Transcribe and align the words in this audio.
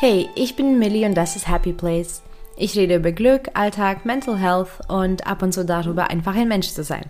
Hey, 0.00 0.30
ich 0.36 0.54
bin 0.54 0.78
Millie 0.78 1.04
und 1.08 1.16
das 1.16 1.34
ist 1.34 1.48
Happy 1.48 1.72
Place. 1.72 2.22
Ich 2.56 2.76
rede 2.76 2.94
über 2.94 3.10
Glück, 3.10 3.48
Alltag, 3.54 4.04
Mental 4.04 4.38
Health 4.38 4.68
und 4.86 5.26
ab 5.26 5.42
und 5.42 5.52
zu 5.52 5.64
darüber, 5.64 6.08
einfach 6.08 6.36
ein 6.36 6.46
Mensch 6.46 6.68
zu 6.68 6.84
sein. 6.84 7.06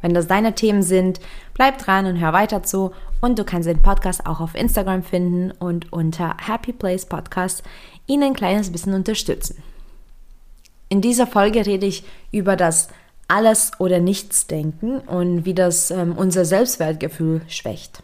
Wenn 0.00 0.14
das 0.14 0.26
deine 0.26 0.54
Themen 0.54 0.82
sind, 0.82 1.20
bleib 1.52 1.76
dran 1.76 2.06
und 2.06 2.18
hör 2.18 2.32
weiter 2.32 2.62
zu. 2.62 2.92
Und 3.20 3.38
du 3.38 3.44
kannst 3.44 3.68
den 3.68 3.82
Podcast 3.82 4.24
auch 4.24 4.40
auf 4.40 4.54
Instagram 4.54 5.02
finden 5.02 5.50
und 5.50 5.92
unter 5.92 6.34
Happy 6.46 6.72
Place 6.72 7.04
Podcast 7.04 7.62
ihn 8.06 8.22
ein 8.22 8.32
kleines 8.32 8.72
bisschen 8.72 8.94
unterstützen. 8.94 9.62
In 10.88 11.02
dieser 11.02 11.26
Folge 11.26 11.66
rede 11.66 11.84
ich 11.84 12.04
über 12.32 12.56
das 12.56 12.88
Alles- 13.28 13.72
oder 13.78 13.98
Nichts-Denken 13.98 15.00
und 15.00 15.44
wie 15.44 15.52
das 15.52 15.90
ähm, 15.90 16.14
unser 16.16 16.46
Selbstwertgefühl 16.46 17.42
schwächt. 17.48 18.02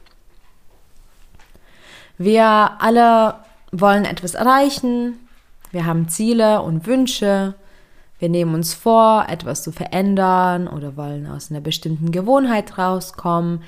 Wir 2.19 2.73
alle 2.81 3.37
wollen 3.73 4.05
etwas 4.05 4.35
erreichen, 4.35 5.19
wir 5.73 5.87
haben 5.87 6.09
Ziele 6.09 6.63
und 6.63 6.87
Wünsche, 6.87 7.55
wir 8.19 8.29
nehmen 8.29 8.55
uns 8.55 8.75
vor, 8.75 9.27
etwas 9.29 9.63
zu 9.63 9.73
verändern 9.73 10.69
oder 10.69 10.97
wollen 10.97 11.27
aus 11.27 11.51
einer 11.51 11.61
bestimmten 11.61 12.11
Gewohnheit 12.13 12.77
rauskommen. 12.77 13.63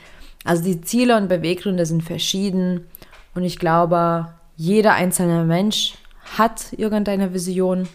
Also 0.45 0.65
die 0.65 0.83
Ziele 0.83 1.17
und 1.17 1.29
Beweggründe 1.29 1.87
sind 1.87 2.03
verschieden. 2.03 2.87
Und 3.35 3.45
ich 3.45 3.59
glaube, 3.59 4.35
jeder 4.57 4.93
einzelne 4.93 5.45
Mensch 5.45 5.95
hat 6.37 6.73
irgendeine 6.73 7.33
Vision. 7.33 7.89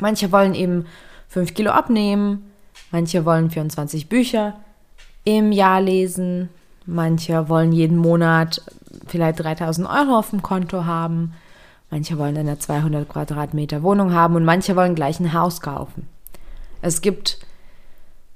Manche 0.00 0.32
wollen 0.32 0.54
eben 0.54 0.86
5 1.28 1.52
Kilo 1.52 1.70
abnehmen, 1.70 2.50
manche 2.90 3.24
wollen 3.24 3.50
24 3.50 4.08
Bücher 4.08 4.54
im 5.24 5.52
Jahr 5.52 5.80
lesen, 5.80 6.48
manche 6.86 7.48
wollen 7.48 7.72
jeden 7.72 7.96
Monat 7.96 8.62
vielleicht 9.06 9.40
3000 9.40 9.88
Euro 9.88 10.18
auf 10.18 10.30
dem 10.30 10.42
Konto 10.42 10.84
haben, 10.84 11.34
manche 11.90 12.18
wollen 12.18 12.36
eine 12.36 12.58
200 12.58 13.08
Quadratmeter 13.08 13.82
Wohnung 13.82 14.12
haben 14.12 14.36
und 14.36 14.44
manche 14.44 14.76
wollen 14.76 14.94
gleich 14.94 15.20
ein 15.20 15.32
Haus 15.32 15.60
kaufen. 15.60 16.08
Es 16.80 17.00
gibt 17.00 17.38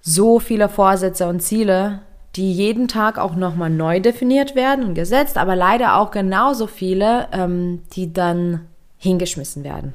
so 0.01 0.39
viele 0.39 0.69
Vorsätze 0.69 1.27
und 1.27 1.41
Ziele, 1.41 2.01
die 2.37 2.53
jeden 2.53 2.87
Tag 2.87 3.19
auch 3.19 3.35
nochmal 3.35 3.71
neu 3.71 4.01
definiert 4.01 4.55
werden 4.55 4.85
und 4.85 4.95
gesetzt, 4.95 5.39
aber 5.39 5.57
leider 5.57 5.97
auch 5.97 6.11
genauso 6.11 6.67
viele, 6.67 7.29
ähm, 7.33 7.83
die 7.93 8.13
dann 8.13 8.67
hingeschmissen 8.99 9.65
werden. 9.65 9.95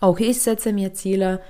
Auch 0.00 0.18
ich 0.18 0.42
setze 0.42 0.72
mir 0.72 0.94
Ziele 0.94 1.40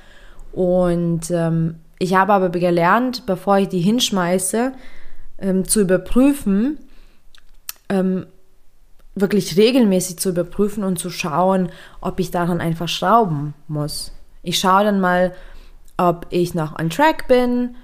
und 0.52 1.30
ähm, 1.30 1.76
ich 1.98 2.14
habe 2.14 2.32
aber 2.32 2.50
gelernt, 2.50 3.26
bevor 3.26 3.58
ich 3.58 3.68
die 3.68 3.80
hinschmeiße, 3.80 4.72
ähm, 5.38 5.66
zu 5.66 5.80
überprüfen, 5.80 6.78
ähm, 7.88 8.26
wirklich 9.14 9.56
regelmäßig 9.56 10.18
zu 10.18 10.30
überprüfen 10.30 10.84
und 10.84 10.98
zu 10.98 11.10
schauen, 11.10 11.70
ob 12.00 12.20
ich 12.20 12.30
daran 12.30 12.60
einfach 12.60 12.88
schrauben 12.88 13.54
muss. 13.66 14.12
Ich 14.42 14.58
schaue 14.58 14.84
dann 14.84 15.00
mal, 15.00 15.34
ob 15.96 16.26
ich 16.30 16.54
noch 16.54 16.78
on 16.78 16.90
track 16.90 17.26
bin 17.28 17.74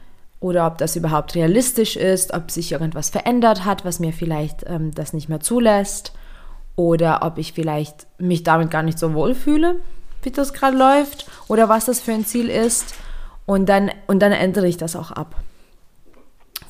oder 0.41 0.67
ob 0.67 0.79
das 0.79 0.97
überhaupt 0.97 1.35
realistisch 1.35 1.97
ist, 1.97 2.33
ob 2.33 2.51
sich 2.51 2.73
irgendwas 2.73 3.11
verändert 3.11 3.65
hat, 3.65 3.85
was 3.85 3.99
mir 3.99 4.13
vielleicht 4.13 4.65
ähm, 4.67 4.93
das 4.93 5.13
nicht 5.13 5.29
mehr 5.29 5.41
zulässt 5.41 6.13
oder 6.77 7.23
ob 7.23 7.39
ich 7.39 7.53
vielleicht 7.53 8.07
mich 8.19 8.43
damit 8.43 8.71
gar 8.71 8.83
nicht 8.83 8.99
so 8.99 9.15
wohl 9.15 9.35
fühle, 9.35 9.77
wie 10.23 10.31
das 10.31 10.53
gerade 10.53 10.77
läuft 10.77 11.27
oder 11.49 11.69
was 11.69 11.87
das 11.87 12.01
für 12.01 12.13
ein 12.13 12.25
Ziel 12.25 12.49
ist 12.49 12.95
und 13.47 13.69
dann, 13.69 13.91
und 14.07 14.21
dann 14.21 14.33
ändere 14.33 14.69
ich 14.69 14.77
das 14.77 14.97
auch 14.97 15.11
ab. 15.11 15.35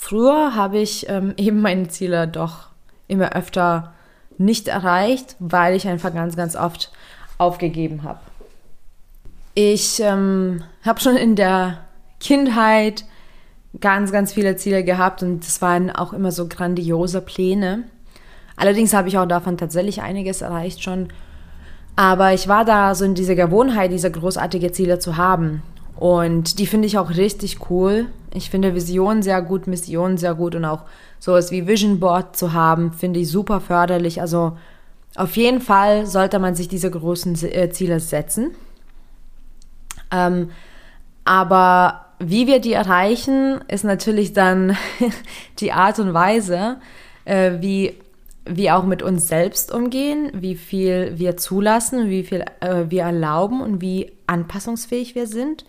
Früher 0.05 0.55
habe 0.55 0.81
ich 0.81 1.09
ähm, 1.09 1.33
eben 1.39 1.63
meine 1.63 1.89
Ziele 1.89 2.29
doch 2.29 2.69
immer 3.09 3.33
öfter 3.33 3.95
nicht 4.37 4.69
erreicht, 4.69 5.37
weil 5.39 5.75
ich 5.75 5.89
einfach 5.89 6.13
ganz, 6.13 6.37
ganz 6.37 6.57
oft 6.57 6.93
aufgegeben 7.39 8.03
habe. 8.03 8.19
Ich 9.55 10.01
ähm, 10.01 10.63
habe 10.85 11.01
schon 11.01 11.17
in 11.17 11.37
der 11.37 11.79
Kindheit 12.21 13.05
ganz, 13.81 14.13
ganz 14.13 14.35
viele 14.35 14.57
Ziele 14.57 14.85
gehabt 14.85 15.23
und 15.23 15.41
das 15.41 15.63
waren 15.63 15.91
auch 15.91 16.13
immer 16.13 16.33
so 16.33 16.49
grandiose 16.49 17.23
Pläne. 17.23 17.85
Allerdings 18.57 18.93
habe 18.93 19.09
ich 19.09 19.17
auch 19.17 19.27
davon 19.27 19.57
tatsächlich 19.57 20.03
einiges 20.03 20.43
erreicht 20.43 20.83
schon. 20.83 21.09
Aber 21.97 22.35
ich 22.35 22.47
war 22.47 22.67
da 22.67 22.95
so 22.95 23.07
in 23.07 23.15
dieser 23.15 23.37
Gewohnheit, 23.37 23.91
diese 23.91 24.11
großartige 24.11 24.71
Ziele 24.71 24.99
zu 24.99 25.17
haben. 25.17 25.63
Und 25.97 26.59
die 26.59 26.67
finde 26.67 26.87
ich 26.87 26.99
auch 26.99 27.11
richtig 27.11 27.71
cool. 27.71 28.07
Ich 28.33 28.51
finde 28.51 28.75
Visionen 28.75 29.23
sehr 29.23 29.41
gut, 29.43 29.67
Missionen 29.67 30.19
sehr 30.19 30.35
gut 30.35 30.55
und 30.55 30.65
auch 30.65 30.83
sowas 31.21 31.51
wie 31.51 31.67
Vision 31.67 32.01
Board 32.01 32.37
zu 32.37 32.53
haben, 32.53 32.93
finde 32.93 33.21
ich 33.21 33.31
super 33.31 33.61
förderlich. 33.61 34.21
Also 34.21 34.57
auf 35.15 35.37
jeden 35.37 35.61
Fall 35.61 36.07
sollte 36.07 36.39
man 36.39 36.55
sich 36.55 36.69
diese 36.69 36.91
großen 36.91 37.35
äh, 37.45 37.71
Ziele 37.71 38.01
setzen. 38.01 38.51
Ähm, 40.11 40.51
aber 41.25 42.07
wie 42.19 42.47
wir 42.47 42.61
die 42.61 42.73
erreichen, 42.73 43.61
ist 43.69 43.85
natürlich 43.85 44.33
dann 44.33 44.77
die 45.61 45.73
Art 45.73 45.99
und 46.01 46.13
Weise, 46.13 46.77
äh, 47.25 47.53
wie 47.61 47.95
wir 48.45 48.77
auch 48.77 48.85
mit 48.85 49.03
uns 49.03 49.29
selbst 49.29 49.73
umgehen, 49.73 50.31
wie 50.35 50.57
viel 50.57 51.13
wir 51.17 51.37
zulassen, 51.37 52.11
wie 52.11 52.25
viel 52.25 52.45
äh, 52.61 52.85
wir 52.89 53.03
erlauben 53.03 53.63
und 53.63 53.81
wie 53.81 54.13
anpassungsfähig 54.27 55.15
wir 55.15 55.27
sind. 55.27 55.65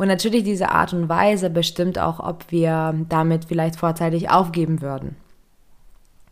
Und 0.00 0.08
natürlich 0.08 0.44
diese 0.44 0.70
Art 0.70 0.94
und 0.94 1.10
Weise 1.10 1.50
bestimmt 1.50 1.98
auch, 1.98 2.20
ob 2.20 2.50
wir 2.50 2.94
damit 3.10 3.44
vielleicht 3.44 3.76
vorzeitig 3.76 4.30
aufgeben 4.30 4.80
würden. 4.80 5.14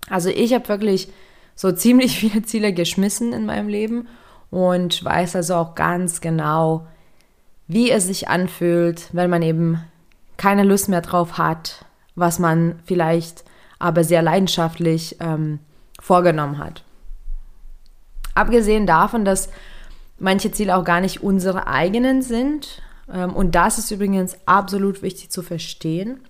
Also 0.08 0.30
ich 0.30 0.54
habe 0.54 0.66
wirklich 0.70 1.12
so 1.54 1.70
ziemlich 1.72 2.18
viele 2.18 2.40
Ziele 2.44 2.72
geschmissen 2.72 3.34
in 3.34 3.44
meinem 3.44 3.68
Leben 3.68 4.08
und 4.50 5.04
weiß 5.04 5.36
also 5.36 5.56
auch 5.56 5.74
ganz 5.74 6.22
genau, 6.22 6.86
wie 7.66 7.90
es 7.90 8.06
sich 8.06 8.28
anfühlt, 8.30 9.10
wenn 9.12 9.28
man 9.28 9.42
eben 9.42 9.84
keine 10.38 10.64
Lust 10.64 10.88
mehr 10.88 11.02
drauf 11.02 11.36
hat, 11.36 11.84
was 12.14 12.38
man 12.38 12.80
vielleicht 12.86 13.44
aber 13.78 14.02
sehr 14.02 14.22
leidenschaftlich 14.22 15.18
ähm, 15.20 15.58
vorgenommen 16.00 16.56
hat. 16.56 16.84
Abgesehen 18.34 18.86
davon, 18.86 19.26
dass 19.26 19.50
manche 20.18 20.52
Ziele 20.52 20.74
auch 20.74 20.84
gar 20.84 21.02
nicht 21.02 21.22
unsere 21.22 21.66
eigenen 21.66 22.22
sind, 22.22 22.80
und 23.08 23.54
das 23.54 23.78
ist 23.78 23.90
übrigens 23.90 24.36
absolut 24.46 25.02
wichtig 25.02 25.30
zu 25.30 25.42
verstehen. 25.42 26.20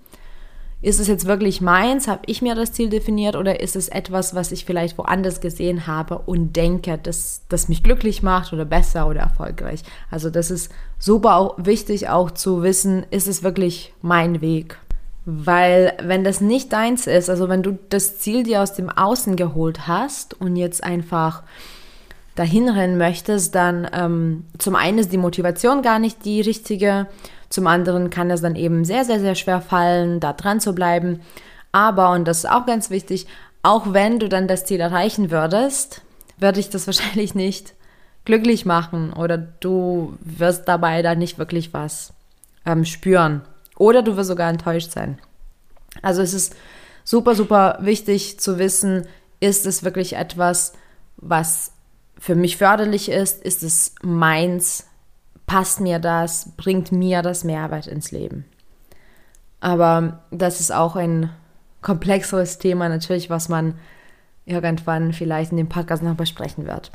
Ist 0.81 1.01
es 1.01 1.07
jetzt 1.07 1.25
wirklich 1.25 1.59
meins? 1.59 2.07
Habe 2.07 2.21
ich 2.27 2.41
mir 2.41 2.55
das 2.55 2.71
Ziel 2.71 2.89
definiert 2.89 3.35
oder 3.35 3.59
ist 3.59 3.75
es 3.75 3.89
etwas, 3.89 4.33
was 4.33 4.53
ich 4.53 4.63
vielleicht 4.63 4.97
woanders 4.97 5.41
gesehen 5.41 5.87
habe 5.87 6.19
und 6.19 6.55
denke, 6.55 6.97
dass 6.97 7.41
das 7.49 7.67
mich 7.67 7.83
glücklich 7.83 8.23
macht 8.23 8.53
oder 8.53 8.63
besser 8.63 9.07
oder 9.07 9.19
erfolgreich? 9.19 9.83
Also 10.09 10.29
das 10.29 10.49
ist 10.51 10.71
super 10.97 11.35
auch 11.35 11.55
wichtig 11.57 12.07
auch 12.07 12.31
zu 12.31 12.63
wissen, 12.63 13.05
ist 13.11 13.27
es 13.27 13.43
wirklich 13.43 13.93
mein 14.01 14.39
Weg? 14.39 14.77
Weil 15.25 15.97
wenn 16.01 16.23
das 16.23 16.39
nicht 16.39 16.71
deins 16.71 17.07
ist, 17.07 17.29
also 17.29 17.49
wenn 17.49 17.61
du 17.61 17.77
das 17.89 18.19
Ziel 18.19 18.43
dir 18.43 18.61
aus 18.61 18.73
dem 18.73 18.89
Außen 18.89 19.35
geholt 19.35 19.85
hast 19.85 20.39
und 20.39 20.55
jetzt 20.55 20.81
einfach 20.81 21.43
dahin 22.39 22.69
rennen 22.69 22.97
möchtest, 22.97 23.53
dann 23.53 23.85
ähm, 23.91 24.45
zum 24.57 24.75
einen 24.75 24.97
ist 24.97 25.11
die 25.11 25.17
Motivation 25.17 25.81
gar 25.81 25.99
nicht 25.99 26.23
die 26.23 26.39
richtige, 26.39 27.07
zum 27.49 27.67
anderen 27.67 28.09
kann 28.09 28.31
es 28.31 28.41
dann 28.41 28.55
eben 28.55 28.85
sehr, 28.85 29.03
sehr, 29.03 29.19
sehr 29.19 29.35
schwer 29.35 29.59
fallen, 29.59 30.21
da 30.21 30.31
dran 30.31 30.61
zu 30.61 30.73
bleiben. 30.73 31.19
Aber, 31.73 32.11
und 32.11 32.25
das 32.25 32.39
ist 32.39 32.49
auch 32.49 32.65
ganz 32.65 32.89
wichtig, 32.89 33.27
auch 33.61 33.91
wenn 33.91 34.19
du 34.19 34.29
dann 34.29 34.47
das 34.47 34.63
Ziel 34.63 34.79
erreichen 34.79 35.31
würdest, 35.31 36.01
würde 36.37 36.61
ich 36.61 36.69
das 36.69 36.87
wahrscheinlich 36.87 37.35
nicht 37.35 37.73
glücklich 38.23 38.65
machen 38.65 39.11
oder 39.11 39.37
du 39.37 40.17
wirst 40.21 40.65
dabei 40.69 41.01
dann 41.01 41.17
nicht 41.17 41.39
wirklich 41.39 41.73
was 41.73 42.13
ähm, 42.65 42.85
spüren 42.85 43.41
oder 43.77 44.01
du 44.01 44.15
wirst 44.15 44.29
sogar 44.29 44.49
enttäuscht 44.49 44.91
sein. 44.91 45.19
Also 46.01 46.21
es 46.21 46.33
ist 46.33 46.55
super, 47.03 47.35
super 47.35 47.79
wichtig 47.81 48.39
zu 48.39 48.59
wissen, 48.59 49.07
ist 49.41 49.65
es 49.65 49.83
wirklich 49.83 50.15
etwas, 50.15 50.71
was 51.17 51.73
für 52.19 52.35
mich 52.35 52.57
förderlich 52.57 53.09
ist, 53.09 53.41
ist 53.43 53.63
es 53.63 53.95
meins, 54.03 54.85
passt 55.47 55.79
mir 55.79 55.99
das, 55.99 56.51
bringt 56.57 56.91
mir 56.91 57.21
das 57.21 57.43
Mehrwert 57.43 57.87
ins 57.87 58.11
Leben. 58.11 58.45
Aber 59.61 60.19
das 60.29 60.59
ist 60.59 60.71
auch 60.71 60.95
ein 60.95 61.31
komplexeres 61.81 62.59
Thema 62.59 62.89
natürlich, 62.89 63.29
was 63.29 63.49
man 63.49 63.75
irgendwann 64.45 65.13
vielleicht 65.13 65.51
in 65.51 65.57
dem 65.57 65.69
Podcast 65.69 66.03
noch 66.03 66.15
besprechen 66.15 66.67
wird. 66.67 66.91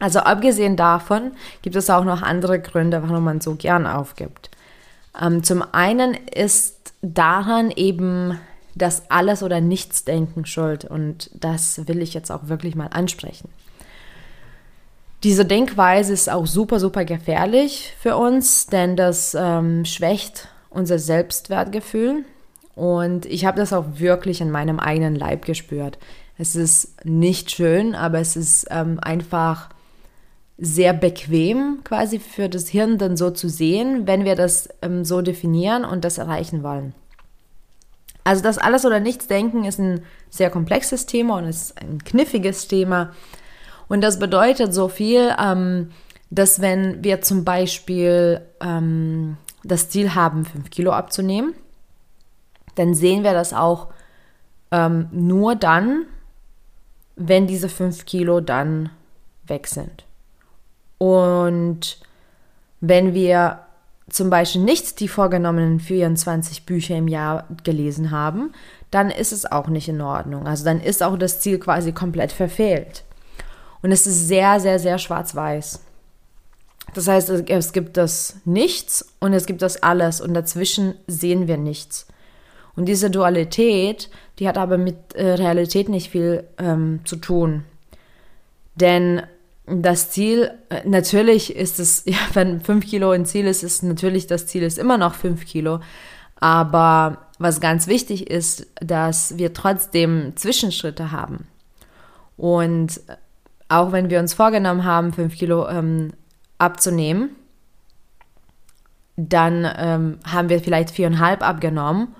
Also 0.00 0.20
abgesehen 0.20 0.76
davon 0.76 1.32
gibt 1.62 1.76
es 1.76 1.90
auch 1.90 2.04
noch 2.04 2.22
andere 2.22 2.60
Gründe, 2.60 3.02
warum 3.02 3.24
man 3.24 3.40
so 3.40 3.54
gern 3.54 3.86
aufgibt. 3.86 4.50
Ähm, 5.20 5.42
zum 5.42 5.64
einen 5.72 6.14
ist 6.14 6.92
daran 7.02 7.70
eben 7.70 8.38
das 8.74 9.10
Alles- 9.10 9.42
oder 9.42 9.60
Nichts-Denken 9.60 10.46
schuld 10.46 10.84
und 10.84 11.30
das 11.34 11.86
will 11.88 12.00
ich 12.00 12.14
jetzt 12.14 12.30
auch 12.30 12.48
wirklich 12.48 12.76
mal 12.76 12.88
ansprechen. 12.88 13.48
Diese 15.24 15.44
Denkweise 15.44 16.12
ist 16.12 16.30
auch 16.30 16.46
super, 16.46 16.78
super 16.78 17.04
gefährlich 17.04 17.94
für 18.00 18.16
uns, 18.16 18.66
denn 18.66 18.96
das 18.96 19.36
ähm, 19.38 19.84
schwächt 19.84 20.48
unser 20.70 20.98
Selbstwertgefühl. 20.98 22.24
Und 22.76 23.26
ich 23.26 23.44
habe 23.44 23.58
das 23.58 23.72
auch 23.72 23.84
wirklich 23.94 24.40
in 24.40 24.52
meinem 24.52 24.78
eigenen 24.78 25.16
Leib 25.16 25.44
gespürt. 25.44 25.98
Es 26.38 26.54
ist 26.54 27.04
nicht 27.04 27.50
schön, 27.50 27.96
aber 27.96 28.20
es 28.20 28.36
ist 28.36 28.68
ähm, 28.70 29.00
einfach 29.02 29.70
sehr 30.56 30.92
bequem 30.92 31.80
quasi 31.82 32.20
für 32.20 32.48
das 32.48 32.68
Hirn 32.68 32.98
dann 32.98 33.16
so 33.16 33.30
zu 33.30 33.48
sehen, 33.48 34.06
wenn 34.06 34.24
wir 34.24 34.36
das 34.36 34.68
ähm, 34.82 35.04
so 35.04 35.22
definieren 35.22 35.84
und 35.84 36.04
das 36.04 36.18
erreichen 36.18 36.62
wollen. 36.62 36.94
Also 38.22 38.42
das 38.42 38.58
alles 38.58 38.84
oder 38.84 39.00
nichts 39.00 39.26
denken 39.26 39.64
ist 39.64 39.80
ein 39.80 40.02
sehr 40.30 40.50
komplexes 40.50 41.06
Thema 41.06 41.38
und 41.38 41.44
ist 41.44 41.80
ein 41.80 42.04
kniffiges 42.04 42.68
Thema. 42.68 43.12
Und 43.88 44.02
das 44.02 44.18
bedeutet 44.18 44.74
so 44.74 44.88
viel, 44.88 45.34
ähm, 45.42 45.90
dass 46.30 46.60
wenn 46.60 47.02
wir 47.02 47.22
zum 47.22 47.44
Beispiel 47.44 48.42
ähm, 48.60 49.36
das 49.64 49.88
Ziel 49.88 50.14
haben, 50.14 50.44
5 50.44 50.70
Kilo 50.70 50.92
abzunehmen, 50.92 51.54
dann 52.74 52.94
sehen 52.94 53.24
wir 53.24 53.32
das 53.32 53.52
auch 53.52 53.88
ähm, 54.70 55.08
nur 55.10 55.56
dann, 55.56 56.04
wenn 57.16 57.46
diese 57.46 57.68
5 57.68 58.04
Kilo 58.04 58.40
dann 58.40 58.90
weg 59.46 59.66
sind. 59.66 60.04
Und 60.98 61.98
wenn 62.80 63.14
wir 63.14 63.60
zum 64.10 64.30
Beispiel 64.30 64.62
nicht 64.62 65.00
die 65.00 65.08
vorgenommenen 65.08 65.80
24 65.80 66.66
Bücher 66.66 66.96
im 66.96 67.08
Jahr 67.08 67.46
gelesen 67.62 68.10
haben, 68.10 68.52
dann 68.90 69.10
ist 69.10 69.32
es 69.32 69.50
auch 69.50 69.68
nicht 69.68 69.88
in 69.88 70.00
Ordnung. 70.00 70.46
Also 70.46 70.64
dann 70.64 70.80
ist 70.80 71.02
auch 71.02 71.16
das 71.18 71.40
Ziel 71.40 71.58
quasi 71.58 71.92
komplett 71.92 72.32
verfehlt. 72.32 73.04
Und 73.82 73.92
es 73.92 74.06
ist 74.06 74.28
sehr, 74.28 74.60
sehr, 74.60 74.78
sehr 74.78 74.98
schwarz-weiß. 74.98 75.80
Das 76.94 77.06
heißt, 77.06 77.30
es 77.30 77.72
gibt 77.72 77.96
das 77.96 78.36
Nichts 78.44 79.14
und 79.20 79.32
es 79.32 79.46
gibt 79.46 79.62
das 79.62 79.82
Alles 79.82 80.20
und 80.20 80.34
dazwischen 80.34 80.94
sehen 81.06 81.46
wir 81.46 81.56
nichts. 81.56 82.06
Und 82.76 82.86
diese 82.86 83.10
Dualität, 83.10 84.08
die 84.38 84.48
hat 84.48 84.56
aber 84.56 84.78
mit 84.78 85.14
äh, 85.14 85.34
Realität 85.34 85.88
nicht 85.88 86.10
viel 86.10 86.44
ähm, 86.58 87.00
zu 87.04 87.16
tun. 87.16 87.64
Denn 88.76 89.22
das 89.66 90.10
Ziel, 90.10 90.52
äh, 90.70 90.88
natürlich 90.88 91.54
ist 91.54 91.78
es, 91.80 92.04
ja, 92.06 92.18
wenn 92.32 92.60
fünf 92.60 92.86
Kilo 92.86 93.10
ein 93.10 93.26
Ziel 93.26 93.46
ist, 93.46 93.62
ist 93.62 93.82
natürlich 93.82 94.26
das 94.26 94.46
Ziel 94.46 94.62
ist 94.62 94.78
immer 94.78 94.96
noch 94.96 95.14
fünf 95.14 95.44
Kilo. 95.44 95.80
Aber 96.40 97.26
was 97.38 97.60
ganz 97.60 97.88
wichtig 97.88 98.30
ist, 98.30 98.66
dass 98.80 99.38
wir 99.38 99.52
trotzdem 99.52 100.34
Zwischenschritte 100.36 101.10
haben. 101.10 101.48
Und 102.36 103.00
auch 103.68 103.92
wenn 103.92 104.10
wir 104.10 104.20
uns 104.20 104.34
vorgenommen 104.34 104.84
haben, 104.84 105.12
fünf 105.12 105.36
Kilo 105.36 105.68
ähm, 105.68 106.12
abzunehmen, 106.58 107.30
dann 109.16 109.68
ähm, 109.76 110.18
haben 110.24 110.48
wir 110.48 110.60
vielleicht 110.60 110.90
viereinhalb 110.90 111.42
abgenommen. 111.42 112.14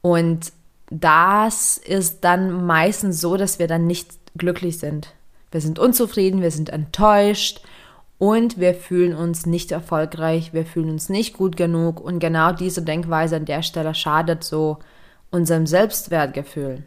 Und 0.00 0.52
das 0.90 1.76
ist 1.76 2.24
dann 2.24 2.66
meistens 2.66 3.20
so, 3.20 3.36
dass 3.36 3.58
wir 3.58 3.68
dann 3.68 3.86
nicht 3.86 4.12
glücklich 4.36 4.78
sind. 4.78 5.14
Wir 5.50 5.60
sind 5.60 5.78
unzufrieden, 5.78 6.42
wir 6.42 6.50
sind 6.50 6.70
enttäuscht 6.70 7.60
und 8.18 8.58
wir 8.58 8.74
fühlen 8.74 9.14
uns 9.14 9.46
nicht 9.46 9.72
erfolgreich, 9.72 10.52
wir 10.52 10.64
fühlen 10.64 10.90
uns 10.90 11.08
nicht 11.08 11.36
gut 11.36 11.56
genug 11.56 12.00
und 12.00 12.18
genau 12.18 12.52
diese 12.52 12.82
Denkweise 12.82 13.36
an 13.36 13.44
der 13.44 13.62
Stelle 13.62 13.94
schadet 13.94 14.44
so 14.44 14.78
unserem 15.30 15.66
Selbstwertgefühl. 15.66 16.84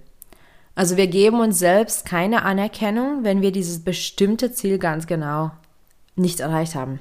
Also 0.75 0.98
wir 0.98 1.08
geben 1.08 1.40
uns 1.40 1.60
selbst 1.60 2.06
keine 2.06 2.44
Anerkennung, 2.44 3.24
wenn 3.24 3.42
wir 3.42 3.52
dieses 3.52 3.84
bestimmte 3.84 4.52
Ziel 4.52 4.80
ganz 4.80 5.06
genau 5.06 5.52
nicht 6.16 6.40
erreicht 6.40 6.75
haben. 6.75 7.00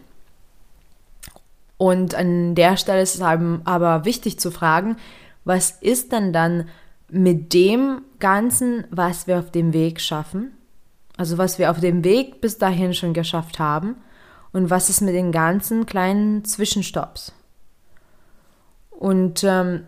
Und 1.78 2.14
an 2.14 2.54
der 2.54 2.76
Stelle 2.76 3.02
ist 3.02 3.16
es 3.16 3.22
aber 3.22 4.04
wichtig 4.04 4.38
zu 4.38 4.50
fragen, 4.50 4.96
was 5.44 5.70
ist 5.80 6.12
denn 6.12 6.32
dann 6.32 6.68
mit 7.08 7.52
dem 7.52 8.02
Ganzen, 8.20 8.84
was 8.90 9.26
wir 9.26 9.38
auf 9.38 9.50
dem 9.50 9.72
Weg 9.72 10.00
schaffen? 10.00 10.52
Also 11.16 11.38
was 11.38 11.58
wir 11.58 11.70
auf 11.70 11.80
dem 11.80 12.04
Weg 12.04 12.40
bis 12.40 12.58
dahin 12.58 12.94
schon 12.94 13.14
geschafft 13.14 13.58
haben 13.58 13.96
und 14.52 14.70
was 14.70 14.88
ist 14.88 15.00
mit 15.00 15.14
den 15.14 15.32
ganzen 15.32 15.84
kleinen 15.84 16.44
Zwischenstopps. 16.44 17.32
Und 18.90 19.42
ähm, 19.44 19.86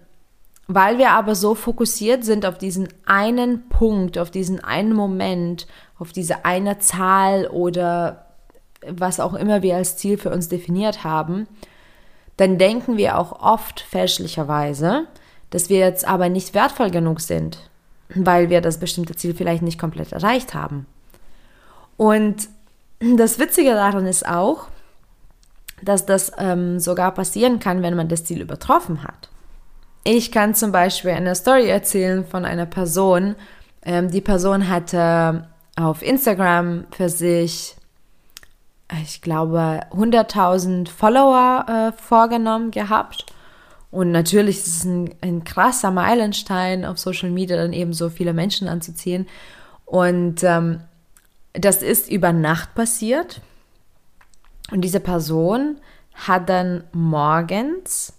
weil 0.67 0.99
wir 0.99 1.11
aber 1.11 1.35
so 1.35 1.55
fokussiert 1.55 2.25
sind 2.25 2.47
auf 2.47 2.59
diesen 2.59 2.89
einen 3.07 3.69
Punkt, 3.69 4.19
auf 4.19 4.31
diesen 4.31 4.63
einen 4.63 4.95
Moment, 4.95 5.67
auf 5.99 6.13
diese 6.13 6.45
eine 6.45 6.79
Zahl 6.79 7.47
oder 7.47 8.27
was 8.87 9.21
auch 9.21 9.35
immer 9.35 9.63
wir 9.63 9.77
als 9.77 9.97
Ziel 9.97 10.19
für 10.19 10.31
uns 10.31 10.49
definiert 10.49 11.05
haben, 11.05 11.47
dann 12.37 12.59
denken 12.59 12.97
wir 12.97 13.19
auch 13.19 13.41
oft 13.41 13.81
fälschlicherweise, 13.81 15.07
dass 15.51 15.69
wir 15.69 15.79
jetzt 15.79 16.07
aber 16.07 16.29
nicht 16.29 16.55
wertvoll 16.55 16.91
genug 16.91 17.21
sind, 17.21 17.59
weil 18.09 18.51
wir 18.51 18.61
das 18.61 18.79
bestimmte 18.79 19.15
Ziel 19.15 19.35
vielleicht 19.35 19.63
nicht 19.63 19.79
komplett 19.79 20.13
erreicht 20.13 20.55
haben. 20.55 20.87
Und 21.97 22.49
das 22.99 23.39
Witzige 23.39 23.71
daran 23.71 24.07
ist 24.07 24.27
auch, 24.27 24.67
dass 25.83 26.07
das 26.07 26.33
ähm, 26.39 26.81
sogar 26.81 27.13
passieren 27.13 27.61
kann, 27.61 27.83
wenn 27.83 27.95
man 27.95 28.09
das 28.09 28.25
Ziel 28.25 28.41
übertroffen 28.41 29.05
hat. 29.05 29.29
Ich 30.07 30.31
kann 30.31 30.55
zum 30.55 30.71
Beispiel 30.71 31.13
eine 31.13 31.35
Story 31.35 31.67
erzählen 31.69 32.27
von 32.27 32.45
einer 32.45 32.67
Person. 32.67 33.37
Ähm, 33.83 34.11
die 34.11 34.21
Person 34.21 34.69
hatte 34.69 35.49
auf 35.77 36.03
Instagram 36.03 36.85
für 36.91 37.09
sich, 37.09 37.75
ich 39.03 39.23
glaube, 39.23 39.81
100.000 39.93 40.89
Follower 40.89 41.65
äh, 41.67 41.93
vorgenommen 42.01 42.71
gehabt. 42.71 43.25
Und 43.91 44.11
natürlich 44.11 44.59
ist 44.59 44.67
es 44.67 44.85
ein, 44.85 45.15
ein 45.23 45.45
krasser 45.45 45.91
Meilenstein 45.91 46.85
auf 46.85 46.99
Social 46.99 47.31
Media, 47.31 47.57
dann 47.57 47.73
eben 47.73 47.95
so 47.95 48.11
viele 48.11 48.35
Menschen 48.35 48.69
anzuziehen. 48.69 49.27
Und 49.87 50.43
ähm, 50.43 50.81
das 51.55 51.83
ist 51.83 52.11
über 52.11 52.33
Nacht 52.33 52.75
passiert. 52.75 53.41
Und 54.71 54.83
diese 54.83 55.01
Person 55.01 55.79
hat 56.15 56.49
dann 56.49 56.85
morgens 56.93 58.14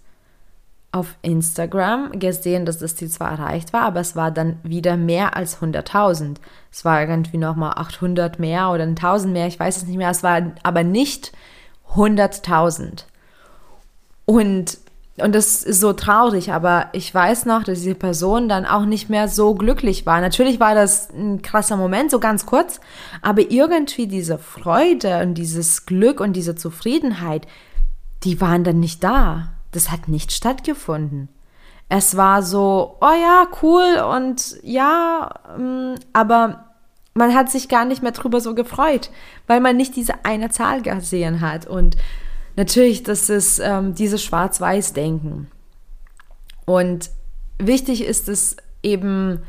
auf 0.96 1.14
Instagram 1.22 2.18
gesehen, 2.18 2.66
dass 2.66 2.78
das 2.78 2.96
Ziel 2.96 3.08
zwar 3.08 3.30
erreicht 3.30 3.72
war, 3.72 3.82
aber 3.82 4.00
es 4.00 4.16
war 4.16 4.30
dann 4.30 4.58
wieder 4.62 4.96
mehr 4.96 5.36
als 5.36 5.60
100.000. 5.60 6.36
Es 6.72 6.84
war 6.84 7.00
irgendwie 7.00 7.38
nochmal 7.38 7.74
800 7.76 8.38
mehr 8.38 8.70
oder 8.70 8.84
1000 8.84 9.32
mehr, 9.32 9.46
ich 9.46 9.60
weiß 9.60 9.76
es 9.76 9.86
nicht 9.86 9.96
mehr. 9.96 10.10
Es 10.10 10.22
war 10.22 10.52
aber 10.62 10.82
nicht 10.82 11.32
100.000. 11.94 13.04
Und 14.24 14.78
und 15.18 15.34
das 15.34 15.62
ist 15.62 15.80
so 15.80 15.94
traurig, 15.94 16.52
aber 16.52 16.90
ich 16.92 17.12
weiß 17.14 17.46
noch, 17.46 17.64
dass 17.64 17.80
diese 17.80 17.94
Person 17.94 18.50
dann 18.50 18.66
auch 18.66 18.84
nicht 18.84 19.08
mehr 19.08 19.28
so 19.28 19.54
glücklich 19.54 20.04
war. 20.04 20.20
Natürlich 20.20 20.60
war 20.60 20.74
das 20.74 21.08
ein 21.10 21.40
krasser 21.40 21.78
Moment, 21.78 22.10
so 22.10 22.20
ganz 22.20 22.44
kurz, 22.44 22.80
aber 23.22 23.50
irgendwie 23.50 24.08
diese 24.08 24.36
Freude 24.36 25.22
und 25.22 25.34
dieses 25.34 25.86
Glück 25.86 26.20
und 26.20 26.34
diese 26.34 26.54
Zufriedenheit, 26.54 27.46
die 28.24 28.42
waren 28.42 28.62
dann 28.62 28.78
nicht 28.78 29.02
da. 29.02 29.55
Das 29.72 29.90
hat 29.90 30.08
nicht 30.08 30.32
stattgefunden. 30.32 31.28
Es 31.88 32.16
war 32.16 32.42
so, 32.42 32.96
oh 33.00 33.04
ja, 33.04 33.46
cool 33.62 34.02
und 34.12 34.58
ja, 34.62 35.30
mm, 35.56 35.94
aber 36.12 36.64
man 37.14 37.34
hat 37.34 37.50
sich 37.50 37.68
gar 37.68 37.84
nicht 37.84 38.02
mehr 38.02 38.12
drüber 38.12 38.40
so 38.40 38.54
gefreut, 38.54 39.10
weil 39.46 39.60
man 39.60 39.76
nicht 39.76 39.96
diese 39.96 40.24
eine 40.24 40.50
Zahl 40.50 40.82
gesehen 40.82 41.40
hat 41.40 41.66
und 41.66 41.96
natürlich, 42.56 43.02
das 43.02 43.30
ist 43.30 43.60
ähm, 43.60 43.94
dieses 43.94 44.22
Schwarz-Weiß-Denken. 44.22 45.48
Und 46.66 47.10
wichtig 47.58 48.04
ist 48.04 48.28
es 48.28 48.56
eben 48.82 49.40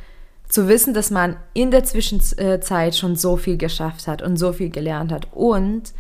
zu 0.48 0.68
wissen, 0.68 0.94
dass 0.94 1.12
man 1.12 1.36
in 1.54 1.72
der 1.72 1.84
Zwischenzeit 1.84 2.96
schon 2.96 3.16
so 3.16 3.36
viel 3.36 3.58
geschafft 3.58 4.08
hat 4.08 4.22
und 4.22 4.38
so 4.38 4.54
viel 4.54 4.70
gelernt 4.70 5.12
hat. 5.12 5.28
Und 5.34 5.94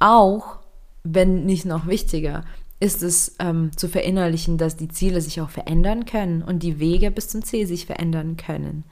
auch, 0.00 0.58
wenn 1.04 1.44
nicht 1.44 1.66
noch 1.66 1.86
wichtiger, 1.86 2.44
ist 2.78 3.02
es 3.02 3.36
ähm, 3.38 3.70
zu 3.76 3.88
verinnerlichen, 3.88 4.58
dass 4.58 4.76
die 4.76 4.88
Ziele 4.88 5.20
sich 5.20 5.40
auch 5.40 5.50
verändern 5.50 6.04
können 6.04 6.42
und 6.42 6.62
die 6.62 6.78
Wege 6.78 7.10
bis 7.10 7.28
zum 7.28 7.42
Ziel 7.42 7.66
sich 7.66 7.86
verändern 7.86 8.36
können. 8.36 8.84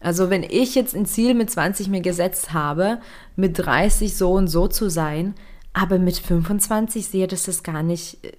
Also 0.00 0.30
wenn 0.30 0.42
ich 0.42 0.74
jetzt 0.74 0.94
ein 0.94 1.06
Ziel 1.06 1.34
mit 1.34 1.50
20 1.50 1.88
mir 1.88 2.00
gesetzt 2.00 2.52
habe, 2.52 3.00
mit 3.36 3.58
30 3.58 4.16
so 4.16 4.32
und 4.32 4.48
so 4.48 4.68
zu 4.68 4.90
sein, 4.90 5.34
aber 5.72 5.98
mit 5.98 6.18
25 6.18 7.06
sehe, 7.06 7.26
dass 7.26 7.44
das 7.44 7.62
gar 7.62 7.82
nicht 7.82 8.18
äh, 8.24 8.32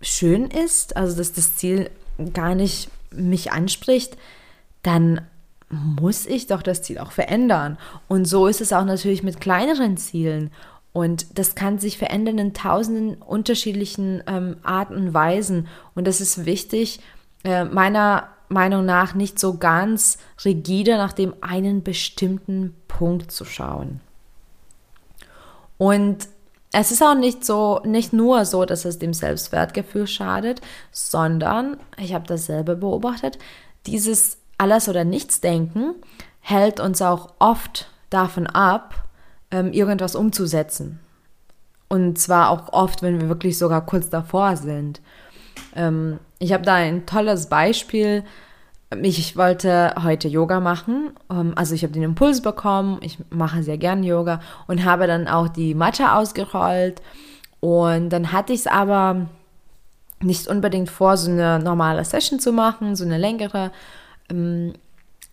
schön 0.00 0.50
ist, 0.50 0.96
also 0.96 1.16
dass 1.16 1.32
das 1.32 1.56
Ziel 1.56 1.90
gar 2.32 2.54
nicht 2.54 2.90
mich 3.10 3.52
anspricht, 3.52 4.16
dann 4.82 5.22
muss 5.70 6.26
ich 6.26 6.46
doch 6.46 6.62
das 6.62 6.82
Ziel 6.82 6.98
auch 6.98 7.12
verändern. 7.12 7.78
Und 8.06 8.24
so 8.24 8.46
ist 8.46 8.60
es 8.60 8.72
auch 8.72 8.84
natürlich 8.84 9.22
mit 9.22 9.40
kleineren 9.40 9.96
Zielen. 9.96 10.50
Und 10.92 11.38
das 11.38 11.54
kann 11.54 11.78
sich 11.78 11.98
verändern 11.98 12.38
in 12.38 12.54
tausenden 12.54 13.16
unterschiedlichen 13.16 14.22
ähm, 14.26 14.56
Arten 14.62 14.94
und 14.94 15.14
Weisen. 15.14 15.68
Und 15.94 16.06
das 16.06 16.20
ist 16.20 16.44
wichtig, 16.44 17.00
äh, 17.44 17.64
meiner 17.64 18.28
Meinung 18.48 18.84
nach 18.84 19.14
nicht 19.14 19.38
so 19.38 19.58
ganz 19.58 20.18
rigide 20.44 20.96
nach 20.96 21.12
dem 21.12 21.34
einen 21.40 21.82
bestimmten 21.82 22.74
Punkt 22.88 23.30
zu 23.30 23.44
schauen. 23.44 24.00
Und 25.76 26.28
es 26.72 26.90
ist 26.90 27.02
auch 27.02 27.14
nicht 27.14 27.44
so, 27.44 27.80
nicht 27.84 28.12
nur 28.12 28.44
so, 28.44 28.64
dass 28.64 28.84
es 28.84 28.98
dem 28.98 29.14
Selbstwertgefühl 29.14 30.06
schadet, 30.06 30.60
sondern, 30.90 31.78
ich 31.96 32.14
habe 32.14 32.26
dasselbe 32.26 32.76
beobachtet, 32.76 33.38
dieses 33.86 34.38
alles 34.58 34.88
oder 34.88 35.04
nichts 35.04 35.40
denken 35.40 35.94
hält 36.40 36.80
uns 36.80 37.00
auch 37.02 37.34
oft 37.38 37.90
davon 38.10 38.46
ab, 38.46 39.07
ähm, 39.50 39.72
irgendwas 39.72 40.14
umzusetzen. 40.14 41.00
Und 41.88 42.18
zwar 42.18 42.50
auch 42.50 42.72
oft, 42.72 43.02
wenn 43.02 43.20
wir 43.20 43.28
wirklich 43.28 43.56
sogar 43.58 43.84
kurz 43.86 44.10
davor 44.10 44.56
sind. 44.56 45.00
Ähm, 45.74 46.18
ich 46.38 46.52
habe 46.52 46.64
da 46.64 46.74
ein 46.74 47.06
tolles 47.06 47.48
Beispiel. 47.48 48.24
Ich 49.02 49.36
wollte 49.36 49.94
heute 50.02 50.28
Yoga 50.28 50.60
machen. 50.60 51.12
Ähm, 51.30 51.52
also 51.56 51.74
ich 51.74 51.82
habe 51.82 51.92
den 51.92 52.02
Impuls 52.02 52.42
bekommen. 52.42 52.98
Ich 53.02 53.18
mache 53.30 53.62
sehr 53.62 53.78
gern 53.78 54.02
Yoga 54.02 54.40
und 54.66 54.84
habe 54.84 55.06
dann 55.06 55.28
auch 55.28 55.48
die 55.48 55.74
Matte 55.74 56.12
ausgerollt. 56.12 57.00
Und 57.60 58.10
dann 58.10 58.32
hatte 58.32 58.52
ich 58.52 58.60
es 58.60 58.66
aber 58.66 59.26
nicht 60.20 60.46
unbedingt 60.48 60.90
vor, 60.90 61.16
so 61.16 61.30
eine 61.30 61.58
normale 61.58 62.04
Session 62.04 62.38
zu 62.38 62.52
machen, 62.52 62.96
so 62.96 63.04
eine 63.04 63.18
längere. 63.18 63.70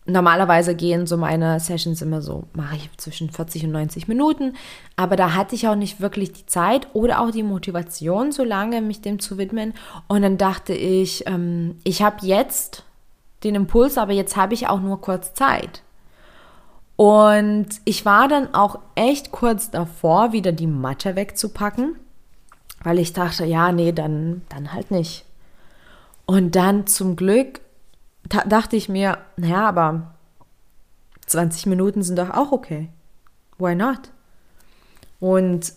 Normalerweise 0.07 0.75
gehen 0.75 1.07
so 1.07 1.17
meine 1.17 1.59
Sessions 1.59 2.01
immer 2.01 2.21
so, 2.21 2.43
mache 2.53 2.75
ich 2.75 2.89
zwischen 2.97 3.31
40 3.31 3.65
und 3.65 3.71
90 3.71 4.07
Minuten, 4.07 4.53
aber 4.95 5.15
da 5.15 5.33
hatte 5.33 5.55
ich 5.55 5.67
auch 5.67 5.75
nicht 5.75 6.00
wirklich 6.00 6.31
die 6.31 6.45
Zeit 6.45 6.88
oder 6.93 7.21
auch 7.21 7.31
die 7.31 7.43
Motivation, 7.43 8.31
so 8.31 8.43
lange 8.43 8.81
mich 8.81 9.01
dem 9.01 9.19
zu 9.19 9.38
widmen. 9.38 9.74
Und 10.07 10.21
dann 10.21 10.38
dachte 10.38 10.74
ich, 10.74 11.25
ähm, 11.27 11.79
ich 11.83 12.03
habe 12.03 12.25
jetzt 12.25 12.83
den 13.43 13.55
Impuls, 13.55 13.97
aber 13.97 14.13
jetzt 14.13 14.35
habe 14.35 14.53
ich 14.53 14.67
auch 14.67 14.79
nur 14.79 15.01
kurz 15.01 15.33
Zeit. 15.33 15.81
Und 16.95 17.67
ich 17.83 18.05
war 18.05 18.27
dann 18.27 18.53
auch 18.53 18.79
echt 18.93 19.31
kurz 19.31 19.71
davor, 19.71 20.31
wieder 20.33 20.51
die 20.51 20.67
Matte 20.67 21.15
wegzupacken 21.15 21.95
weil 22.85 23.00
ich 23.00 23.13
dachte, 23.13 23.45
ja, 23.45 23.71
nee, 23.71 23.91
dann, 23.91 24.43
dann 24.50 24.71
halt 24.71 24.91
nicht. 24.91 25.25
Und 26.27 26.55
dann 26.55 26.85
zum 26.85 27.15
Glück 27.15 27.59
dachte 28.29 28.75
ich 28.75 28.89
mir, 28.89 29.20
naja, 29.38 29.67
aber 29.67 30.15
20 31.25 31.65
Minuten 31.67 32.03
sind 32.03 32.17
doch 32.17 32.29
auch 32.29 32.51
okay. 32.51 32.89
Why 33.58 33.75
not? 33.75 34.12
Und 35.20 35.74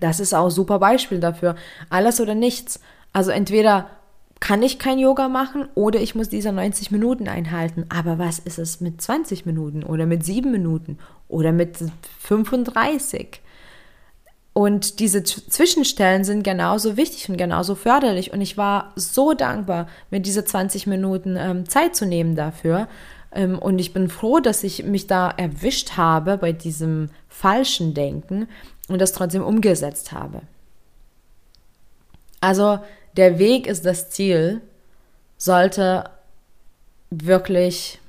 das 0.00 0.20
ist 0.20 0.34
auch 0.34 0.46
ein 0.46 0.50
super 0.50 0.78
Beispiel 0.78 1.20
dafür. 1.20 1.56
Alles 1.88 2.20
oder 2.20 2.34
nichts. 2.34 2.80
Also 3.12 3.30
entweder 3.30 3.88
kann 4.40 4.62
ich 4.62 4.80
kein 4.80 4.98
Yoga 4.98 5.28
machen 5.28 5.68
oder 5.76 6.00
ich 6.00 6.16
muss 6.16 6.28
diese 6.28 6.50
90 6.50 6.90
Minuten 6.90 7.28
einhalten. 7.28 7.86
Aber 7.88 8.18
was 8.18 8.40
ist 8.40 8.58
es 8.58 8.80
mit 8.80 9.00
20 9.00 9.46
Minuten 9.46 9.84
oder 9.84 10.06
mit 10.06 10.24
7 10.24 10.50
Minuten 10.50 10.98
oder 11.28 11.52
mit 11.52 11.78
35? 12.18 13.40
Und 14.54 14.98
diese 14.98 15.22
Zwischenstellen 15.22 16.24
sind 16.24 16.42
genauso 16.42 16.96
wichtig 16.98 17.28
und 17.28 17.38
genauso 17.38 17.74
förderlich. 17.74 18.32
Und 18.32 18.42
ich 18.42 18.58
war 18.58 18.92
so 18.96 19.32
dankbar, 19.32 19.88
mir 20.10 20.20
diese 20.20 20.44
20 20.44 20.86
Minuten 20.86 21.36
ähm, 21.38 21.68
Zeit 21.68 21.96
zu 21.96 22.04
nehmen 22.04 22.36
dafür. 22.36 22.86
Ähm, 23.32 23.58
und 23.58 23.78
ich 23.78 23.94
bin 23.94 24.10
froh, 24.10 24.40
dass 24.40 24.62
ich 24.62 24.84
mich 24.84 25.06
da 25.06 25.30
erwischt 25.30 25.96
habe 25.96 26.36
bei 26.36 26.52
diesem 26.52 27.08
falschen 27.28 27.94
Denken 27.94 28.46
und 28.88 29.00
das 29.00 29.12
trotzdem 29.12 29.42
umgesetzt 29.42 30.12
habe. 30.12 30.42
Also 32.40 32.80
der 33.16 33.38
Weg 33.38 33.66
ist 33.66 33.86
das 33.86 34.10
Ziel, 34.10 34.60
sollte 35.38 36.10
wirklich 37.10 38.00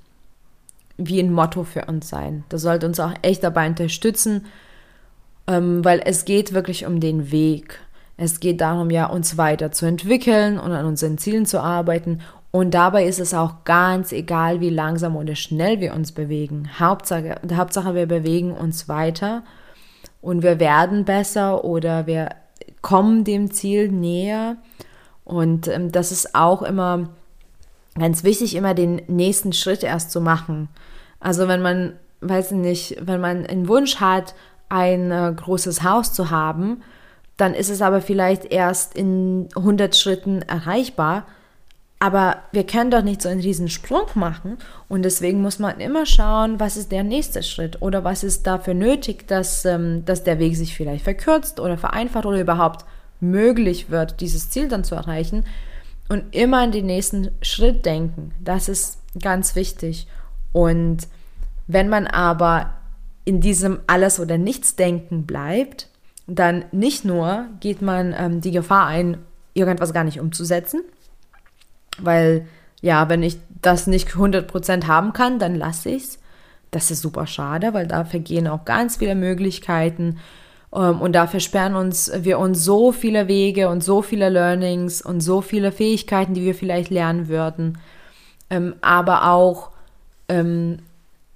wie 0.98 1.20
ein 1.20 1.32
Motto 1.32 1.64
für 1.64 1.86
uns 1.86 2.10
sein. 2.10 2.44
Das 2.50 2.62
sollte 2.62 2.86
uns 2.86 3.00
auch 3.00 3.14
echt 3.22 3.44
dabei 3.44 3.68
unterstützen, 3.68 4.46
ähm, 5.48 5.84
weil 5.84 6.02
es 6.06 6.26
geht 6.26 6.54
wirklich 6.54 6.86
um 6.86 7.00
den 7.00 7.32
Weg. 7.32 7.80
Es 8.18 8.40
geht 8.40 8.62
darum, 8.62 8.90
ja, 8.90 9.08
uns 9.08 9.38
weiterzuentwickeln 9.38 10.60
und 10.60 10.72
an 10.72 10.86
unseren 10.86 11.18
Zielen 11.18 11.46
zu 11.46 11.62
arbeiten. 11.62 12.22
Und 12.52 12.76
dabei 12.76 13.06
ist 13.06 13.20
es 13.20 13.34
auch 13.34 13.64
ganz 13.66 14.12
egal, 14.12 14.62
wie 14.62 14.70
langsam 14.70 15.16
oder 15.16 15.36
schnell 15.36 15.80
wir 15.80 15.94
uns 15.96 16.12
bewegen. 16.12 16.70
Hauptsache, 16.80 17.42
Hauptsache, 17.52 17.96
wir 17.96 18.06
bewegen 18.06 18.52
uns 18.52 18.88
weiter 18.88 19.44
und 20.22 20.44
wir 20.44 20.60
werden 20.60 21.04
besser 21.04 21.66
oder 21.66 22.06
wir 22.06 22.30
kommen 22.82 23.24
dem 23.24 23.50
Ziel 23.50 23.92
näher. 23.92 24.58
Und 25.26 25.68
ähm, 25.68 25.92
das 25.92 26.12
ist 26.12 26.36
auch 26.36 26.62
immer 26.62 27.10
ganz 27.98 28.24
wichtig, 28.24 28.56
immer 28.56 28.74
den 28.74 29.02
nächsten 29.08 29.54
Schritt 29.54 29.84
erst 29.84 30.12
zu 30.12 30.22
machen. 30.22 30.70
Also 31.20 31.48
wenn 31.48 31.62
man, 31.62 31.94
weiß 32.22 32.52
nicht, 32.52 32.98
wenn 33.02 33.20
man 33.22 33.46
einen 33.46 33.68
Wunsch 33.68 33.98
hat, 33.98 34.36
ein 34.74 35.12
äh, 35.12 35.32
großes 35.36 35.84
Haus 35.84 36.14
zu 36.14 36.32
haben, 36.32 36.82
dann 37.38 37.54
ist 37.54 37.70
es 37.70 37.82
aber 37.82 38.02
vielleicht 38.02 38.46
erst 38.46 38.96
in 38.96 39.48
100 39.56 39.96
Schritten 39.96 40.42
erreichbar. 40.42 41.26
Aber 42.00 42.38
wir 42.52 42.66
können 42.66 42.92
doch 42.92 43.04
nicht 43.04 43.22
so 43.22 43.30
einen 43.30 43.40
riesen 43.40 43.70
Sprung 43.70 44.08
machen 44.16 44.58
und 44.90 45.04
deswegen 45.04 45.42
muss 45.42 45.58
man 45.60 45.80
immer 45.80 46.06
schauen, 46.06 46.60
was 46.60 46.76
ist 46.76 46.92
der 46.92 47.04
nächste 47.04 47.44
Schritt 47.44 47.82
oder 47.82 48.04
was 48.04 48.26
ist 48.26 48.46
dafür 48.46 48.74
nötig, 48.74 49.28
dass, 49.28 49.64
ähm, 49.64 50.04
dass 50.04 50.24
der 50.24 50.38
Weg 50.40 50.58
sich 50.58 50.76
vielleicht 50.76 51.04
verkürzt 51.04 51.62
oder 51.62 51.78
vereinfacht 51.78 52.26
oder 52.26 52.42
überhaupt 52.42 52.84
möglich 53.22 53.90
wird, 53.90 54.20
dieses 54.20 54.50
Ziel 54.50 54.68
dann 54.68 54.84
zu 54.84 54.96
erreichen 54.96 55.46
und 56.10 56.36
immer 56.36 56.58
an 56.58 56.74
den 56.74 56.88
nächsten 56.88 57.32
Schritt 57.42 57.86
denken. 57.86 58.34
Das 58.44 58.68
ist 58.68 59.00
ganz 59.22 59.56
wichtig. 59.56 60.08
Und 60.52 61.08
wenn 61.68 61.88
man 61.88 62.06
aber 62.08 62.74
in 63.26 63.42
diesem 63.42 63.80
Alles- 63.88 64.20
oder 64.20 64.38
Nichts-Denken 64.38 65.26
bleibt, 65.26 65.90
dann 66.28 66.66
nicht 66.72 67.06
nur 67.06 67.46
geht 67.60 67.82
man 67.82 68.14
ähm, 68.18 68.42
die 68.42 68.52
Gefahr 68.52 68.88
ein, 68.88 69.18
irgendwas 69.54 69.94
gar 69.94 70.04
nicht 70.04 70.20
umzusetzen, 70.20 70.82
weil 72.00 72.48
ja, 72.82 73.08
wenn 73.08 73.24
ich 73.24 73.38
das 73.62 73.88
nicht 73.88 74.10
100% 74.10 74.88
haben 74.88 75.14
kann, 75.14 75.40
dann 75.40 75.56
lasse 75.56 75.90
ich 75.90 76.04
es. 76.04 76.20
Das 76.72 76.92
ist 76.92 77.02
super 77.02 77.28
schade, 77.28 77.74
weil 77.74 77.88
da 77.88 78.04
vergehen 78.04 78.48
auch 78.48 78.66
ganz 78.66 78.98
viele 78.98 79.16
Möglichkeiten 79.16 80.18
ähm, 80.74 81.02
und 81.02 81.14
da 81.14 81.28
versperren 81.28 81.76
uns 81.76 82.12
wir 82.14 82.40
uns 82.40 82.64
so 82.64 82.92
viele 82.92 83.28
Wege 83.28 83.70
und 83.70 83.84
so 83.84 84.02
viele 84.02 84.30
Learnings 84.30 85.02
und 85.02 85.22
so 85.22 85.42
viele 85.42 85.72
Fähigkeiten, 85.72 86.34
die 86.34 86.44
wir 86.44 86.56
vielleicht 86.56 86.90
lernen 86.90 87.28
würden. 87.28 87.78
Ähm, 88.50 88.76
aber 88.82 89.32
auch 89.32 89.70
ähm, 90.30 90.80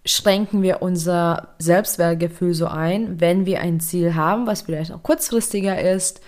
schränken 0.07 0.61
wir 0.61 0.81
unser 0.81 1.49
Selbstwertgefühl 1.59 2.53
so 2.53 2.67
ein, 2.67 3.19
wenn 3.19 3.45
wir 3.45 3.59
ein 3.59 3.79
Ziel 3.79 4.15
haben, 4.15 4.47
was 4.47 4.61
vielleicht 4.61 4.91
auch 4.91 5.03
kurzfristiger 5.03 5.79
ist, 5.79 6.21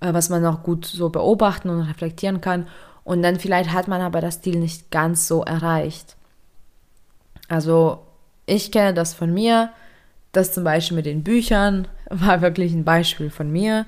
äh, 0.00 0.12
was 0.12 0.30
man 0.30 0.44
auch 0.46 0.62
gut 0.62 0.86
so 0.86 1.10
beobachten 1.10 1.68
und 1.68 1.82
reflektieren 1.82 2.40
kann. 2.40 2.66
Und 3.04 3.22
dann 3.22 3.38
vielleicht 3.38 3.72
hat 3.72 3.88
man 3.88 4.00
aber 4.00 4.20
das 4.20 4.40
Ziel 4.40 4.58
nicht 4.58 4.90
ganz 4.90 5.28
so 5.28 5.42
erreicht. 5.42 6.16
Also 7.48 8.00
ich 8.46 8.72
kenne 8.72 8.94
das 8.94 9.12
von 9.14 9.32
mir. 9.32 9.70
Das 10.32 10.54
zum 10.54 10.64
Beispiel 10.64 10.96
mit 10.96 11.06
den 11.06 11.22
Büchern 11.22 11.88
war 12.10 12.40
wirklich 12.40 12.72
ein 12.72 12.84
Beispiel 12.84 13.30
von 13.30 13.50
mir. 13.50 13.84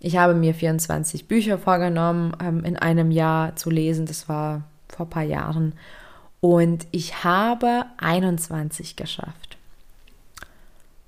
Ich 0.00 0.16
habe 0.16 0.34
mir 0.34 0.54
24 0.54 1.28
Bücher 1.28 1.58
vorgenommen, 1.58 2.36
ähm, 2.42 2.64
in 2.64 2.76
einem 2.76 3.12
Jahr 3.12 3.54
zu 3.54 3.70
lesen. 3.70 4.06
Das 4.06 4.28
war 4.28 4.62
vor 4.88 5.06
ein 5.06 5.10
paar 5.10 5.22
Jahren. 5.22 5.74
Und 6.42 6.88
ich 6.90 7.22
habe 7.22 7.84
21 7.98 8.96
geschafft. 8.96 9.56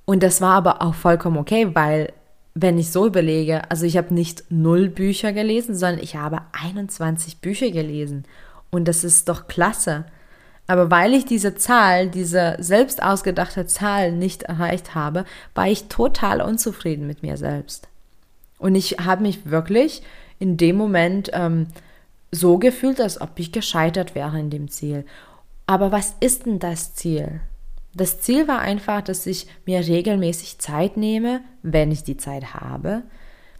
Und 0.05 0.23
das 0.23 0.41
war 0.41 0.55
aber 0.55 0.81
auch 0.81 0.95
vollkommen 0.95 1.39
okay, 1.39 1.75
weil 1.75 2.13
wenn 2.55 2.79
ich 2.79 2.93
so 2.93 3.05
überlege, 3.05 3.69
also 3.69 3.85
ich 3.85 3.97
habe 3.97 4.15
nicht 4.15 4.45
null 4.49 4.89
Bücher 4.89 5.33
gelesen, 5.33 5.75
sondern 5.75 6.01
ich 6.05 6.15
habe 6.15 6.43
21 6.53 7.39
Bücher 7.39 7.73
gelesen. 7.73 8.25
Und 8.71 8.87
das 8.87 9.03
ist 9.03 9.29
doch 9.29 9.49
klasse. 9.49 10.05
Aber 10.69 10.93
weil 10.93 11.13
ich 11.13 11.25
diese 11.25 11.57
Zahl, 11.57 12.09
diese 12.09 12.57
selbst 12.61 13.03
ausgedachte 13.03 13.67
Zahl 13.67 14.13
nicht 14.13 14.45
erreicht 14.45 14.95
habe, 14.95 15.25
war 15.57 15.67
ich 15.67 15.89
total 15.89 16.43
unzufrieden 16.43 17.09
mit 17.09 17.25
mir 17.25 17.37
selbst. 17.37 17.89
Und 18.59 18.77
ich 18.77 18.99
habe 19.05 19.23
mich 19.23 19.51
wirklich 19.51 20.05
in 20.39 20.57
dem 20.57 20.77
Moment 20.77 21.31
ähm, 21.33 21.67
so 22.35 22.59
gefühlt, 22.59 23.01
als 23.01 23.21
ob 23.21 23.31
ich 23.37 23.53
gescheitert 23.53 24.15
wäre 24.15 24.39
in 24.39 24.51
dem 24.51 24.69
Ziel. 24.69 25.05
Aber 25.67 25.93
was 25.93 26.15
ist 26.21 26.47
denn 26.47 26.59
das 26.59 26.95
Ziel? 26.95 27.41
Das 27.95 28.21
Ziel 28.21 28.49
war 28.49 28.59
einfach, 28.59 29.03
dass 29.03 29.27
ich 29.27 29.47
mir 29.67 29.81
regelmäßig 29.81 30.59
Zeit 30.59 30.97
nehme, 30.97 31.43
wenn 31.63 31.93
ich 31.93 32.03
die 32.03 32.17
Zeit 32.17 32.55
habe, 32.55 33.03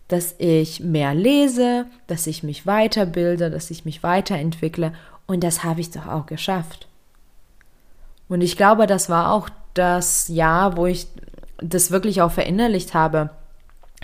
dass 0.09 0.35
ich 0.39 0.81
mehr 0.81 1.15
lese, 1.15 1.87
dass 2.09 2.27
ich 2.27 2.43
mich 2.43 2.67
weiterbilde, 2.67 3.51
dass 3.51 3.71
ich 3.71 3.85
mich 3.85 4.03
weiterentwickle 4.03 4.93
und 5.27 5.45
das 5.45 5.65
habe 5.65 5.81
ich 5.81 5.91
doch 5.91 6.07
auch 6.07 6.27
geschafft. 6.27 6.89
Und 8.29 8.41
ich 8.41 8.57
glaube, 8.57 8.87
das 8.87 9.09
war 9.09 9.33
auch 9.33 9.49
das 9.75 10.29
Jahr, 10.29 10.77
wo 10.77 10.87
ich 10.87 11.07
das 11.59 11.91
wirklich 11.91 12.21
auch 12.21 12.33
verinnerlicht 12.33 12.95
habe, 12.95 13.31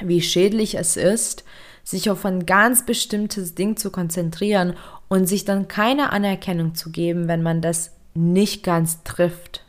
wie 0.01 0.23
schädlich 0.23 0.77
es 0.77 0.97
ist, 0.97 1.45
sich 1.91 2.11
auf 2.11 2.25
ein 2.25 2.47
ganz 2.47 2.87
bestimmtes 2.87 3.55
Ding 3.55 3.77
zu 3.77 3.91
konzentrieren 3.91 4.75
und 5.09 5.27
sich 5.27 5.45
dann 5.45 5.69
keine 5.69 6.13
Anerkennung 6.13 6.75
zu 6.75 6.91
geben, 6.91 7.29
wenn 7.29 7.43
man 7.43 7.61
das 7.61 7.93
nicht 8.15 8.63
ganz 8.63 9.03
trifft. 9.03 9.65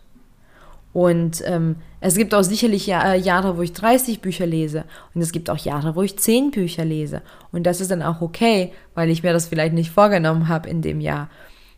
Und 0.93 1.41
ähm, 1.45 1.77
es 1.99 2.15
gibt 2.15 2.33
auch 2.33 2.43
sicherlich 2.43 2.89
äh, 2.89 3.15
Jahre, 3.15 3.57
wo 3.57 3.61
ich 3.61 3.73
30 3.73 4.21
Bücher 4.21 4.45
lese. 4.45 4.83
Und 5.13 5.21
es 5.21 5.31
gibt 5.31 5.49
auch 5.49 5.57
Jahre, 5.57 5.95
wo 5.95 6.01
ich 6.01 6.17
10 6.17 6.51
Bücher 6.51 6.83
lese. 6.83 7.21
Und 7.51 7.63
das 7.63 7.79
ist 7.79 7.91
dann 7.91 8.03
auch 8.03 8.21
okay, 8.21 8.73
weil 8.93 9.09
ich 9.09 9.23
mir 9.23 9.33
das 9.33 9.47
vielleicht 9.47 9.73
nicht 9.73 9.91
vorgenommen 9.91 10.47
habe 10.47 10.69
in 10.69 10.81
dem 10.81 10.99
Jahr. 10.99 11.29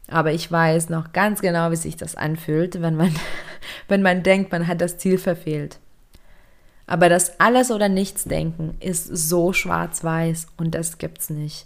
Aber 0.08 0.34
ich 0.34 0.52
weiß 0.52 0.90
noch 0.90 1.14
ganz 1.14 1.42
genau, 1.42 1.72
wie 1.72 1.76
sich 1.76 1.96
das 1.96 2.16
anfühlt, 2.16 2.82
wenn 2.82 2.96
man, 2.96 3.14
wenn 3.88 4.02
man 4.02 4.24
denkt, 4.24 4.52
man 4.52 4.68
hat 4.68 4.82
das 4.82 4.98
Ziel 4.98 5.18
verfehlt. 5.18 5.80
Aber 6.86 7.10
das 7.10 7.40
Alles- 7.40 7.72
oder 7.72 7.90
Nichts-Denken 7.90 8.76
ist 8.80 9.06
so 9.06 9.54
schwarz-weiß 9.54 10.48
und 10.58 10.76
das 10.76 10.98
gibt's 10.98 11.30
nicht. 11.30 11.66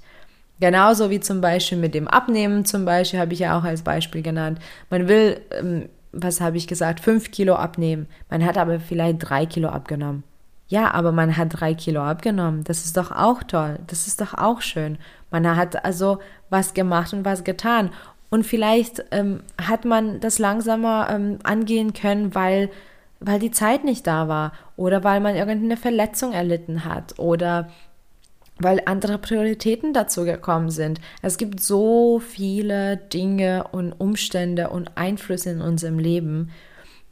Genauso 0.59 1.09
wie 1.09 1.19
zum 1.19 1.41
Beispiel 1.41 1.77
mit 1.77 1.93
dem 1.93 2.07
Abnehmen, 2.07 2.65
zum 2.65 2.85
Beispiel 2.85 3.19
habe 3.19 3.33
ich 3.33 3.39
ja 3.39 3.57
auch 3.57 3.63
als 3.63 3.83
Beispiel 3.83 4.21
genannt. 4.23 4.59
Man 4.89 5.07
will, 5.07 5.39
ähm, 5.51 5.89
was 6.11 6.41
habe 6.41 6.57
ich 6.57 6.67
gesagt, 6.67 6.99
fünf 6.99 7.31
Kilo 7.31 7.55
abnehmen. 7.55 8.07
Man 8.29 8.43
hat 8.43 8.57
aber 8.57 8.79
vielleicht 8.79 9.17
drei 9.19 9.45
Kilo 9.45 9.69
abgenommen. 9.69 10.23
Ja, 10.67 10.91
aber 10.91 11.11
man 11.11 11.37
hat 11.37 11.49
drei 11.51 11.73
Kilo 11.73 12.01
abgenommen. 12.01 12.63
Das 12.63 12.85
ist 12.85 12.97
doch 12.97 13.11
auch 13.11 13.43
toll. 13.43 13.79
Das 13.87 14.07
ist 14.07 14.19
doch 14.19 14.33
auch 14.33 14.61
schön. 14.61 14.97
Man 15.31 15.55
hat 15.55 15.85
also 15.85 16.19
was 16.49 16.73
gemacht 16.73 17.13
und 17.13 17.23
was 17.23 17.43
getan. 17.43 17.91
Und 18.29 18.45
vielleicht 18.45 19.05
ähm, 19.11 19.41
hat 19.61 19.85
man 19.85 20.19
das 20.19 20.39
langsamer 20.39 21.07
ähm, 21.09 21.39
angehen 21.43 21.93
können, 21.93 22.35
weil, 22.35 22.69
weil 23.19 23.39
die 23.39 23.51
Zeit 23.51 23.83
nicht 23.83 24.05
da 24.05 24.27
war 24.27 24.53
oder 24.75 25.03
weil 25.03 25.19
man 25.19 25.35
irgendeine 25.35 25.77
Verletzung 25.77 26.33
erlitten 26.33 26.85
hat 26.85 27.17
oder 27.17 27.69
weil 28.59 28.81
andere 28.85 29.17
Prioritäten 29.17 29.93
dazu 29.93 30.23
gekommen 30.23 30.69
sind. 30.69 30.99
Es 31.21 31.37
gibt 31.37 31.59
so 31.59 32.19
viele 32.19 32.97
Dinge 32.97 33.65
und 33.71 33.93
Umstände 33.93 34.69
und 34.69 34.97
Einflüsse 34.97 35.51
in 35.51 35.61
unserem 35.61 35.99
Leben, 35.99 36.49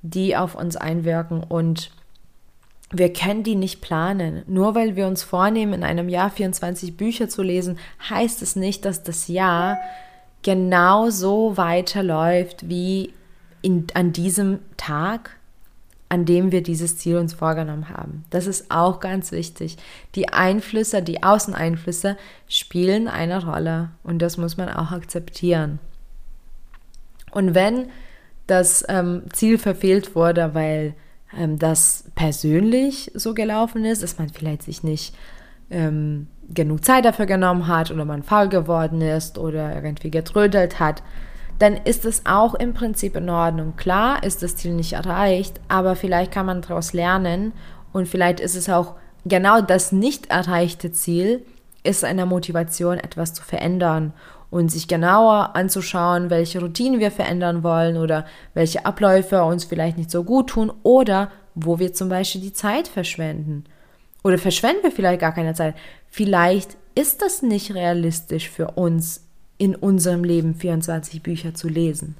die 0.02 0.36
auf 0.36 0.56
uns 0.56 0.76
einwirken 0.76 1.44
und 1.44 1.92
wir 2.92 3.12
können 3.12 3.44
die 3.44 3.56
nicht 3.56 3.82
planen. 3.82 4.44
Nur 4.48 4.76
weil 4.76 4.96
wir 4.96 5.08
uns 5.08 5.24
vornehmen, 5.24 5.74
in 5.74 5.84
einem 5.84 6.08
Jahr 6.08 6.30
24 6.30 6.96
Bücher 6.96 7.28
zu 7.28 7.42
lesen, 7.42 7.80
heißt 8.10 8.42
es 8.42 8.56
nicht, 8.56 8.86
dass 8.86 9.04
das 9.04 9.28
Jahr 9.28 9.78
genau 10.44 11.10
so 11.10 11.58
weiterläuft 11.58 12.70
wie 12.70 13.14
in, 13.64 13.88
an 13.96 14.14
diesem 14.14 14.60
Tag, 14.78 15.32
an 16.10 16.26
dem 16.26 16.52
wir 16.52 16.62
dieses 16.62 16.98
Ziel 16.98 17.18
uns 17.18 17.34
vorgenommen 17.34 17.90
haben. 17.90 18.26
Das 18.30 18.48
ist 18.48 18.70
auch 18.70 19.00
ganz 19.00 19.32
wichtig. 19.32 19.78
Die 20.14 20.30
Einflüsse, 20.30 21.02
die 21.02 21.24
Außeneinflüsse 21.24 22.16
spielen 22.48 23.08
eine 23.08 23.44
Rolle 23.46 23.90
und 24.04 24.22
das 24.22 24.38
muss 24.38 24.58
man 24.58 24.70
auch 24.70 24.92
akzeptieren. 24.92 25.80
Und 27.32 27.56
wenn 27.56 27.88
das 28.48 28.86
ähm, 28.88 29.24
Ziel 29.34 29.58
verfehlt 29.58 30.16
wurde, 30.16 30.54
weil 30.54 30.94
ähm, 31.36 31.58
das 31.58 32.06
persönlich 32.16 33.12
so 33.16 33.34
gelaufen 33.34 33.84
ist, 33.84 34.04
dass 34.04 34.20
man 34.20 34.30
vielleicht 34.30 34.64
sich 34.64 34.84
nicht 34.84 35.16
ähm, 35.70 36.28
genug 36.54 36.86
Zeit 36.86 37.06
dafür 37.06 37.26
genommen 37.26 37.68
hat 37.68 37.90
oder 37.92 38.06
man 38.06 38.24
faul 38.24 38.50
geworden 38.50 39.02
ist 39.02 39.38
oder 39.38 39.74
irgendwie 39.74 40.12
getrödelt 40.12 40.80
hat, 40.80 41.02
dann 41.60 41.78
ist 41.78 42.06
es 42.06 42.26
auch 42.26 42.54
im 42.56 42.74
Prinzip 42.74 43.16
in 43.16 43.30
Ordnung. 43.30 43.76
Klar 43.78 44.24
ist 44.24 44.44
das 44.44 44.56
Ziel 44.56 44.74
nicht 44.74 44.94
erreicht, 44.94 45.60
aber 45.68 45.96
vielleicht 45.96 46.32
kann 46.32 46.46
man 46.46 46.62
daraus 46.62 46.94
lernen 46.94 47.54
und 47.94 48.08
vielleicht 48.08 48.40
ist 48.40 48.56
es 48.56 48.70
auch 48.70 48.96
genau 49.26 49.62
das 49.62 49.92
nicht 49.92 50.30
erreichte 50.30 50.92
Ziel, 50.92 51.46
ist 51.84 52.04
eine 52.04 52.26
Motivation, 52.26 52.98
etwas 52.98 53.34
zu 53.34 53.44
verändern 53.44 54.14
und 54.50 54.70
sich 54.70 54.88
genauer 54.88 55.56
anzuschauen, 55.56 56.30
welche 56.30 56.60
Routinen 56.60 57.00
wir 57.00 57.12
verändern 57.12 57.64
wollen 57.64 57.98
oder 57.98 58.26
welche 58.54 58.86
Abläufe 58.86 59.44
uns 59.44 59.66
vielleicht 59.66 59.98
nicht 59.98 60.12
so 60.12 60.24
gut 60.24 60.50
tun 60.50 60.72
oder 60.84 61.32
wo 61.56 61.80
wir 61.80 61.94
zum 61.94 62.10
Beispiel 62.10 62.42
die 62.42 62.54
Zeit 62.54 62.88
verschwenden. 62.88 63.66
Oder 64.24 64.38
verschwenden 64.38 64.84
wir 64.84 64.92
vielleicht 64.92 65.22
gar 65.22 65.34
keine 65.34 65.54
Zeit. 65.54 65.76
Vielleicht 66.10 66.78
ist 66.96 67.22
das 67.22 67.42
nicht 67.42 67.76
realistisch 67.76 68.50
für 68.50 68.72
uns 68.72 69.25
in 69.58 69.76
unserem 69.76 70.24
Leben 70.24 70.56
24 70.56 71.22
Bücher 71.24 71.54
zu 71.54 71.68
lesen. 71.68 72.16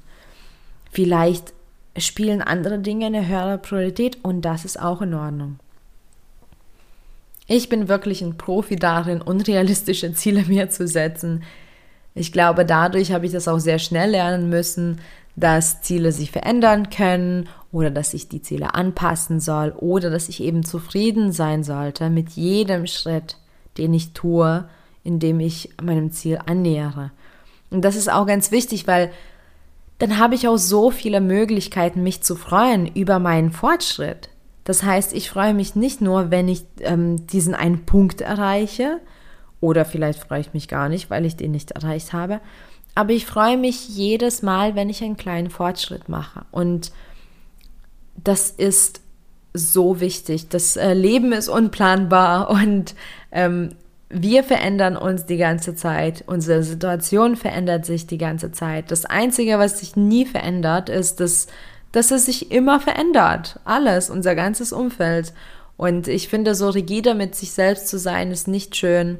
Vielleicht 0.90 1.52
spielen 1.98 2.42
andere 2.42 2.78
Dinge 2.78 3.06
eine 3.06 3.26
höhere 3.26 3.58
Priorität 3.58 4.18
und 4.22 4.42
das 4.42 4.64
ist 4.64 4.80
auch 4.80 5.02
in 5.02 5.14
Ordnung. 5.14 5.58
Ich 7.48 7.68
bin 7.68 7.88
wirklich 7.88 8.22
ein 8.22 8.36
Profi 8.36 8.76
darin, 8.76 9.22
unrealistische 9.22 10.12
Ziele 10.14 10.44
mir 10.44 10.68
zu 10.70 10.88
setzen. 10.88 11.44
Ich 12.14 12.32
glaube, 12.32 12.64
dadurch 12.64 13.12
habe 13.12 13.26
ich 13.26 13.32
das 13.32 13.46
auch 13.46 13.58
sehr 13.58 13.78
schnell 13.78 14.10
lernen 14.10 14.48
müssen, 14.48 15.00
dass 15.36 15.82
Ziele 15.82 16.12
sich 16.12 16.30
verändern 16.30 16.88
können 16.88 17.48
oder 17.70 17.90
dass 17.90 18.14
ich 18.14 18.28
die 18.28 18.40
Ziele 18.40 18.74
anpassen 18.74 19.38
soll 19.38 19.74
oder 19.76 20.08
dass 20.08 20.30
ich 20.30 20.42
eben 20.42 20.64
zufrieden 20.64 21.30
sein 21.30 21.62
sollte 21.62 22.08
mit 22.08 22.30
jedem 22.30 22.86
Schritt, 22.86 23.36
den 23.76 23.92
ich 23.92 24.12
tue, 24.14 24.66
indem 25.04 25.40
ich 25.40 25.70
meinem 25.80 26.10
Ziel 26.10 26.38
annähere. 26.46 27.10
Und 27.76 27.82
das 27.82 27.94
ist 27.94 28.10
auch 28.10 28.26
ganz 28.26 28.50
wichtig, 28.50 28.86
weil 28.86 29.10
dann 29.98 30.18
habe 30.18 30.34
ich 30.34 30.48
auch 30.48 30.56
so 30.56 30.90
viele 30.90 31.20
Möglichkeiten, 31.20 32.02
mich 32.02 32.22
zu 32.22 32.34
freuen 32.34 32.86
über 32.86 33.18
meinen 33.18 33.52
Fortschritt. 33.52 34.30
Das 34.64 34.82
heißt, 34.82 35.12
ich 35.12 35.28
freue 35.28 35.52
mich 35.52 35.76
nicht 35.76 36.00
nur, 36.00 36.30
wenn 36.30 36.48
ich 36.48 36.64
ähm, 36.80 37.26
diesen 37.26 37.54
einen 37.54 37.84
Punkt 37.84 38.22
erreiche, 38.22 38.98
oder 39.60 39.84
vielleicht 39.84 40.20
freue 40.20 40.40
ich 40.40 40.54
mich 40.54 40.68
gar 40.68 40.88
nicht, 40.88 41.10
weil 41.10 41.26
ich 41.26 41.36
den 41.36 41.50
nicht 41.50 41.72
erreicht 41.72 42.14
habe, 42.14 42.40
aber 42.94 43.12
ich 43.12 43.26
freue 43.26 43.58
mich 43.58 43.90
jedes 43.90 44.40
Mal, 44.40 44.74
wenn 44.74 44.88
ich 44.88 45.04
einen 45.04 45.18
kleinen 45.18 45.50
Fortschritt 45.50 46.08
mache. 46.08 46.46
Und 46.52 46.92
das 48.16 48.48
ist 48.48 49.02
so 49.52 50.00
wichtig. 50.00 50.48
Das 50.48 50.78
äh, 50.78 50.94
Leben 50.94 51.32
ist 51.32 51.50
unplanbar 51.50 52.48
und 52.62 52.94
ähm, 53.32 53.68
wir 54.08 54.44
verändern 54.44 54.96
uns 54.96 55.26
die 55.26 55.36
ganze 55.36 55.74
Zeit, 55.74 56.22
unsere 56.26 56.62
Situation 56.62 57.34
verändert 57.34 57.84
sich 57.84 58.06
die 58.06 58.18
ganze 58.18 58.52
Zeit. 58.52 58.90
Das 58.90 59.04
Einzige, 59.04 59.58
was 59.58 59.80
sich 59.80 59.96
nie 59.96 60.24
verändert, 60.24 60.88
ist, 60.88 61.18
dass, 61.18 61.48
dass 61.90 62.12
es 62.12 62.26
sich 62.26 62.52
immer 62.52 62.78
verändert. 62.78 63.58
Alles, 63.64 64.08
unser 64.08 64.36
ganzes 64.36 64.72
Umfeld. 64.72 65.32
Und 65.76 66.06
ich 66.06 66.28
finde, 66.28 66.54
so 66.54 66.70
rigide 66.70 67.14
mit 67.14 67.34
sich 67.34 67.50
selbst 67.50 67.88
zu 67.88 67.98
sein, 67.98 68.30
ist 68.30 68.46
nicht 68.46 68.76
schön. 68.76 69.18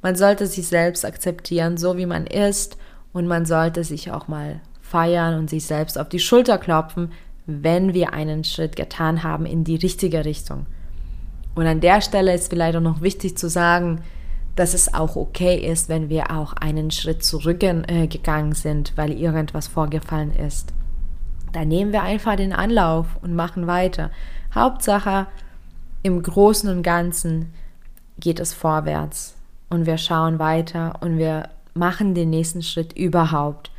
Man 0.00 0.16
sollte 0.16 0.46
sich 0.46 0.66
selbst 0.66 1.04
akzeptieren, 1.04 1.76
so 1.76 1.98
wie 1.98 2.06
man 2.06 2.26
ist. 2.26 2.78
Und 3.12 3.26
man 3.26 3.44
sollte 3.44 3.84
sich 3.84 4.10
auch 4.10 4.28
mal 4.28 4.60
feiern 4.80 5.38
und 5.38 5.50
sich 5.50 5.66
selbst 5.66 5.98
auf 5.98 6.08
die 6.08 6.18
Schulter 6.18 6.56
klopfen, 6.56 7.12
wenn 7.46 7.92
wir 7.92 8.14
einen 8.14 8.44
Schritt 8.44 8.76
getan 8.76 9.22
haben 9.22 9.44
in 9.44 9.64
die 9.64 9.76
richtige 9.76 10.24
Richtung. 10.24 10.66
Und 11.54 11.66
an 11.66 11.80
der 11.80 12.00
Stelle 12.00 12.34
ist 12.34 12.48
vielleicht 12.48 12.76
auch 12.76 12.82
noch 12.82 13.02
wichtig 13.02 13.36
zu 13.36 13.50
sagen, 13.50 14.00
dass 14.56 14.74
es 14.74 14.92
auch 14.92 15.16
okay 15.16 15.56
ist, 15.56 15.88
wenn 15.88 16.08
wir 16.08 16.30
auch 16.30 16.52
einen 16.52 16.90
Schritt 16.90 17.24
zurückgegangen 17.24 18.52
äh, 18.52 18.54
sind, 18.54 18.92
weil 18.96 19.12
irgendwas 19.12 19.66
vorgefallen 19.66 20.34
ist. 20.34 20.72
Da 21.52 21.64
nehmen 21.64 21.92
wir 21.92 22.02
einfach 22.02 22.36
den 22.36 22.52
Anlauf 22.52 23.06
und 23.22 23.34
machen 23.34 23.66
weiter. 23.66 24.10
Hauptsache, 24.54 25.26
im 26.02 26.22
Großen 26.22 26.68
und 26.68 26.82
Ganzen 26.82 27.52
geht 28.18 28.40
es 28.40 28.52
vorwärts 28.52 29.34
und 29.70 29.86
wir 29.86 29.98
schauen 29.98 30.38
weiter 30.38 30.98
und 31.00 31.18
wir 31.18 31.48
machen 31.74 32.14
den 32.14 32.30
nächsten 32.30 32.62
Schritt 32.62 32.92
überhaupt. 32.92 33.70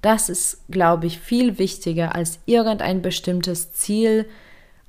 Das 0.00 0.28
ist, 0.28 0.60
glaube 0.70 1.06
ich, 1.06 1.18
viel 1.18 1.58
wichtiger 1.58 2.14
als 2.14 2.38
irgendein 2.46 3.02
bestimmtes 3.02 3.72
Ziel, 3.72 4.26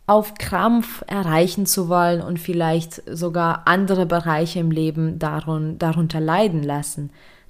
auf 0.08 0.36
Krampf 0.36 1.04
erreichen 1.08 1.66
zu 1.66 1.90
wollen 1.90 2.22
und 2.22 2.40
vielleicht 2.40 3.02
sogar 3.12 3.64
andere 3.66 4.06
Bereiche 4.06 4.60
im 4.60 4.72
Leben 4.72 5.18
darun, 5.18 5.80
darunter 5.80 6.20
leiden 6.20 6.62
lassen. 6.62 7.10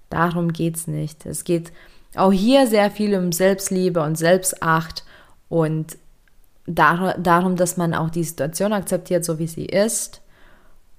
Darum 0.09 0.53
geht 0.53 0.77
es 0.77 0.87
nicht. 0.87 1.25
Es 1.25 1.43
geht 1.43 1.73
auch 2.15 2.31
hier 2.31 2.67
sehr 2.67 2.91
viel 2.91 3.15
um 3.17 3.31
Selbstliebe 3.31 4.01
und 4.01 4.17
Selbstacht 4.17 5.03
und 5.49 5.97
dar 6.65 7.17
darum, 7.17 7.57
dass 7.57 7.77
man 7.77 7.93
auch 7.93 8.09
die 8.09 8.23
Situation 8.23 8.73
akzeptiert, 8.73 9.25
so 9.25 9.37
wie 9.37 9.47
sie 9.47 9.65
ist 9.65 10.21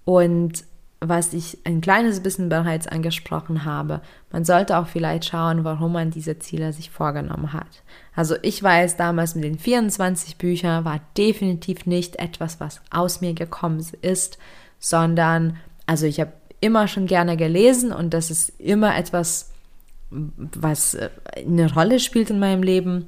und 0.04 0.64
was 1.08 1.32
ich 1.32 1.58
ein 1.64 1.80
kleines 1.80 2.20
bisschen 2.20 2.48
bereits 2.48 2.86
angesprochen 2.86 3.64
habe, 3.64 4.00
man 4.30 4.44
sollte 4.44 4.78
auch 4.78 4.86
vielleicht 4.86 5.26
schauen, 5.26 5.64
warum 5.64 5.92
man 5.92 6.10
diese 6.10 6.38
Ziele 6.38 6.72
sich 6.72 6.90
vorgenommen 6.90 7.52
hat. 7.52 7.82
Also 8.14 8.36
ich 8.42 8.62
weiß 8.62 8.96
damals 8.96 9.34
mit 9.34 9.44
den 9.44 9.58
24 9.58 10.36
Büchern 10.36 10.84
war 10.84 11.00
definitiv 11.16 11.86
nicht 11.86 12.16
etwas, 12.16 12.60
was 12.60 12.80
aus 12.90 13.20
mir 13.20 13.34
gekommen 13.34 13.84
ist, 14.02 14.38
sondern, 14.78 15.56
also 15.86 16.06
ich 16.06 16.20
habe 16.20 16.32
immer 16.60 16.88
schon 16.88 17.06
gerne 17.06 17.36
gelesen 17.36 17.92
und 17.92 18.14
das 18.14 18.30
ist 18.30 18.58
immer 18.60 18.96
etwas, 18.96 19.52
was 20.10 20.94
äh, 20.94 21.10
eine 21.36 21.72
Rolle 21.72 22.00
spielt 22.00 22.30
in 22.30 22.38
meinem 22.38 22.62
Leben. 22.62 23.06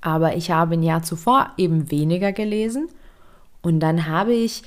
Aber 0.00 0.36
ich 0.36 0.50
habe 0.50 0.74
ein 0.74 0.82
Jahr 0.82 1.02
zuvor 1.02 1.52
eben 1.56 1.90
weniger 1.90 2.32
gelesen 2.32 2.88
und 3.62 3.80
dann 3.80 4.06
habe 4.06 4.32
ich 4.32 4.62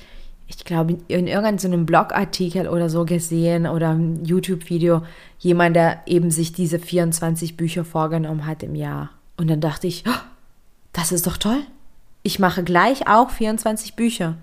ich 0.47 0.63
glaube, 0.63 0.97
in 1.07 1.27
irgendeinem 1.27 1.85
Blogartikel 1.85 2.67
oder 2.67 2.89
so 2.89 3.05
gesehen 3.05 3.65
oder 3.65 3.89
ein 3.91 4.23
YouTube-Video, 4.25 5.01
jemand, 5.39 5.75
der 5.75 6.01
eben 6.05 6.29
sich 6.29 6.53
diese 6.53 6.77
24 6.77 7.57
Bücher 7.57 7.83
vorgenommen 7.83 8.45
hat 8.45 8.61
im 8.61 8.75
Jahr. 8.75 9.09
Und 9.37 9.49
dann 9.49 9.59
dachte 9.59 9.87
ich, 9.87 10.03
oh, 10.07 10.21
das 10.93 11.11
ist 11.11 11.25
doch 11.25 11.37
toll. 11.37 11.61
Ich 12.21 12.39
mache 12.39 12.63
gleich 12.63 13.07
auch 13.07 13.31
24 13.31 13.95
Bücher. 13.95 14.37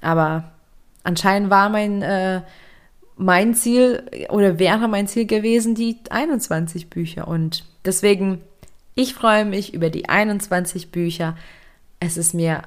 Aber 0.00 0.50
anscheinend 1.04 1.50
war 1.50 1.68
mein, 1.68 2.02
äh, 2.02 2.42
mein 3.16 3.54
Ziel 3.54 4.02
oder 4.30 4.58
wäre 4.58 4.88
mein 4.88 5.06
Ziel 5.06 5.26
gewesen, 5.26 5.74
die 5.74 5.98
21 6.10 6.90
Bücher. 6.90 7.28
Und 7.28 7.64
deswegen, 7.84 8.40
ich 8.94 9.14
freue 9.14 9.44
mich 9.44 9.74
über 9.74 9.90
die 9.90 10.08
21 10.08 10.90
Bücher. 10.90 11.36
Es 12.00 12.16
ist 12.16 12.34
mir 12.34 12.62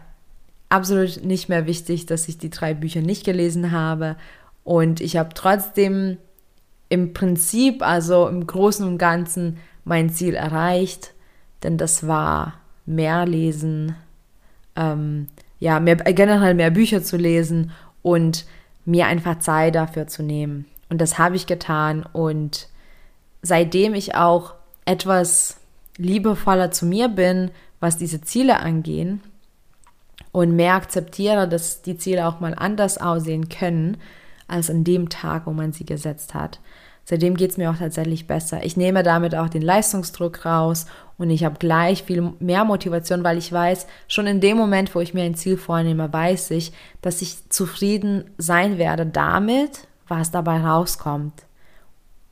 absolut 0.74 1.24
nicht 1.24 1.50
mehr 1.50 1.68
wichtig, 1.68 2.08
dass 2.08 2.28
ich 2.28 2.38
die 2.40 2.50
drei 2.50 2.74
Bücher 2.74 3.02
nicht 3.02 3.24
gelesen 3.24 3.72
habe. 3.72 4.16
Und 4.64 5.02
ich 5.02 5.18
habe 5.18 5.30
trotzdem 5.36 6.18
im 6.90 7.14
Prinzip, 7.14 7.82
also 7.82 8.28
im 8.28 8.46
Großen 8.48 8.86
und 8.88 8.98
Ganzen, 8.98 9.58
mein 9.86 10.10
Ziel 10.10 10.34
erreicht. 10.34 11.14
Denn 11.62 11.78
das 11.78 12.08
war 12.08 12.56
mehr 12.86 13.26
lesen, 13.26 13.96
ähm, 14.76 15.28
ja, 15.60 15.80
mehr, 15.80 15.96
generell 15.96 16.56
mehr 16.56 16.72
Bücher 16.72 17.04
zu 17.04 17.18
lesen 17.18 17.72
und 18.02 18.46
mir 18.84 19.06
einfach 19.06 19.40
Zeit 19.40 19.76
dafür 19.76 20.08
zu 20.08 20.24
nehmen. 20.24 20.66
Und 20.90 21.00
das 21.00 21.20
habe 21.20 21.36
ich 21.36 21.46
getan. 21.46 22.04
Und 22.12 22.68
seitdem 23.42 23.94
ich 23.94 24.16
auch 24.16 24.56
etwas 24.86 25.58
liebevoller 25.98 26.72
zu 26.72 26.86
mir 26.86 27.10
bin, 27.10 27.52
was 27.80 27.98
diese 27.98 28.22
Ziele 28.22 28.60
angehen, 28.60 29.22
und 30.34 30.56
mehr 30.56 30.74
akzeptiere, 30.74 31.48
dass 31.48 31.84
die 31.84 31.96
Ziele 31.96 32.28
auch 32.28 32.41
mal 32.41 32.54
anders 32.56 32.98
aussehen 32.98 33.48
können, 33.48 33.98
als 34.48 34.69
an 34.69 34.84
dem 34.84 35.08
Tag, 35.08 35.46
wo 35.46 35.52
man 35.52 35.72
sie 35.72 35.86
gesetzt 35.86 36.34
hat. 36.34 36.60
Seitdem 37.06 37.36
geht 37.36 37.52
es 37.52 37.58
mir 37.58 37.69
auch 37.69 37.78
tatsächlich 37.78 38.28
besser. 38.28 38.65
Ich 38.65 38.76
nehme 38.76 39.04
damit 39.04 39.36
auch 39.36 39.50
den 39.50 39.62
Leistungsdruck 39.62 40.46
raus 40.46 40.86
und 41.17 41.30
ich 41.30 41.43
habe 41.43 41.60
gleich 41.60 42.04
viel 42.04 42.34
mehr 42.39 42.65
Motivation, 42.65 43.24
weil 43.24 43.38
ich 43.38 43.52
weiß, 43.52 43.88
schon 44.08 44.26
in 44.26 44.41
dem 44.41 44.58
Moment, 44.58 44.93
wo 44.96 45.02
ich 45.02 45.13
mir 45.13 45.24
ein 45.24 45.36
Ziel 45.36 45.58
vornehme, 45.58 46.12
weiß 46.12 46.52
ich, 46.52 46.72
dass 47.02 47.22
ich 47.22 47.50
zufrieden 47.50 48.32
sein 48.38 48.78
werde 48.78 49.06
damit, 49.06 49.88
was 50.08 50.32
dabei 50.32 50.62
rauskommt. 50.62 51.43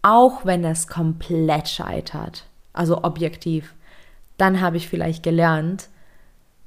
Auch 0.02 0.46
wenn 0.46 0.64
es 0.64 0.88
komplett 0.88 1.70
scheitert, 1.70 2.46
also 2.74 3.04
objektiv. 3.04 3.76
Dann 4.38 4.62
habe 4.62 4.78
ich 4.78 4.88
vielleicht 4.88 5.22
gelernt, 5.22 5.90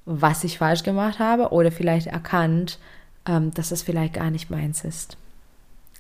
was 0.07 0.45
ich 0.45 0.59
falsch 0.59 0.83
gemacht 0.83 1.19
habe 1.19 1.51
oder 1.51 1.73
vielleicht 1.73 2.07
erkannt, 2.09 2.79
ähm, 3.27 3.53
dass 3.53 3.71
es 3.71 3.83
vielleicht 3.83 4.15
gar 4.15 4.31
nicht 4.31 4.51
meins 4.51 4.85
ist. 4.85 5.17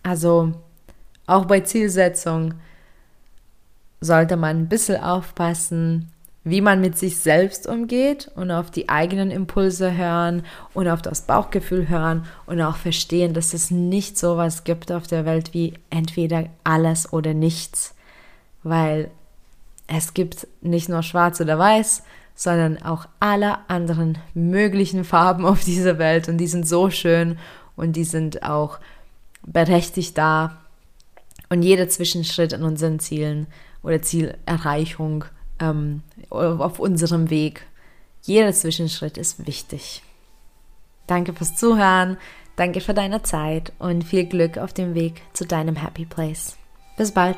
Also 0.03 0.53
auch 1.27 1.47
bei 1.47 1.61
Zielsetzung 1.61 2.55
sollte 4.01 4.37
man 4.37 4.59
ein 4.59 4.69
bisschen 4.69 5.03
aufpassen, 5.03 6.11
wie 6.47 6.61
man 6.61 6.83
mit 6.83 6.99
sich 6.99 7.17
selbst 7.17 7.67
umgeht 7.67 8.31
und 8.37 8.51
auf 8.51 8.71
die 8.71 8.90
eigenen 8.90 9.31
Impulse 9.31 9.97
hören 9.97 10.45
und 10.75 10.88
auf 10.88 11.01
das 11.01 11.23
Bauchgefühl 11.23 11.88
hören 11.88 12.27
und 12.45 12.61
auch 12.61 12.77
verstehen, 12.77 13.33
dass 13.33 13.55
es 13.55 13.71
nicht 13.71 14.19
so 14.19 14.37
was 14.37 14.64
gibt 14.64 14.93
auf 14.93 15.07
der 15.07 15.25
Welt 15.25 15.55
wie 15.55 15.73
entweder 15.88 16.45
alles 16.62 17.11
oder 17.14 17.33
nichts, 17.33 17.95
weil 18.62 19.11
es 19.87 20.12
gibt 20.12 20.47
nicht 20.61 20.90
nur 20.90 21.03
schwarz 21.03 21.40
oder 21.40 21.59
weiß, 21.59 22.03
sondern 22.35 22.83
auch 22.83 23.07
alle 23.20 23.68
anderen 23.68 24.18
möglichen 24.35 25.05
Farben 25.05 25.47
auf 25.47 25.64
dieser 25.64 25.99
Welt 25.99 26.29
und 26.29 26.38
die 26.38 26.47
sind 26.47 26.66
so 26.66 26.90
schön 26.90 27.38
und 27.77 27.97
die 27.97 28.05
sind 28.05 28.42
auch 28.42 28.79
berechtigt 29.47 30.18
da 30.18 30.59
und 31.49 31.62
jeder 31.62 31.88
Zwischenschritt 31.88 32.53
in 32.53 32.62
unseren 32.62 32.99
Zielen 32.99 33.47
oder 33.83 34.03
Zielerreichung 34.03 35.25
ähm, 35.61 36.03
auf 36.31 36.79
unserem 36.79 37.31
Weg, 37.31 37.66
jeder 38.23 38.53
Zwischenschritt 38.53 39.18
ist 39.18 39.47
wichtig. 39.47 40.03
Danke 41.07 41.35
fürs 41.35 41.57
Zuhören, 41.57 42.16
danke 42.57 42.81
für 42.81 42.94
deine 42.94 43.23
Zeit 43.23 43.73
und 43.79 44.05
viel 44.05 44.25
Glück 44.25 44.59
auf 44.59 44.73
dem 44.73 44.94
Weg 44.94 45.23
zu 45.35 45.44
deinem 45.44 45.77
Happy 45.77 46.07
Place. 46.07 46.57
Bis 46.97 47.12
bald. 47.12 47.37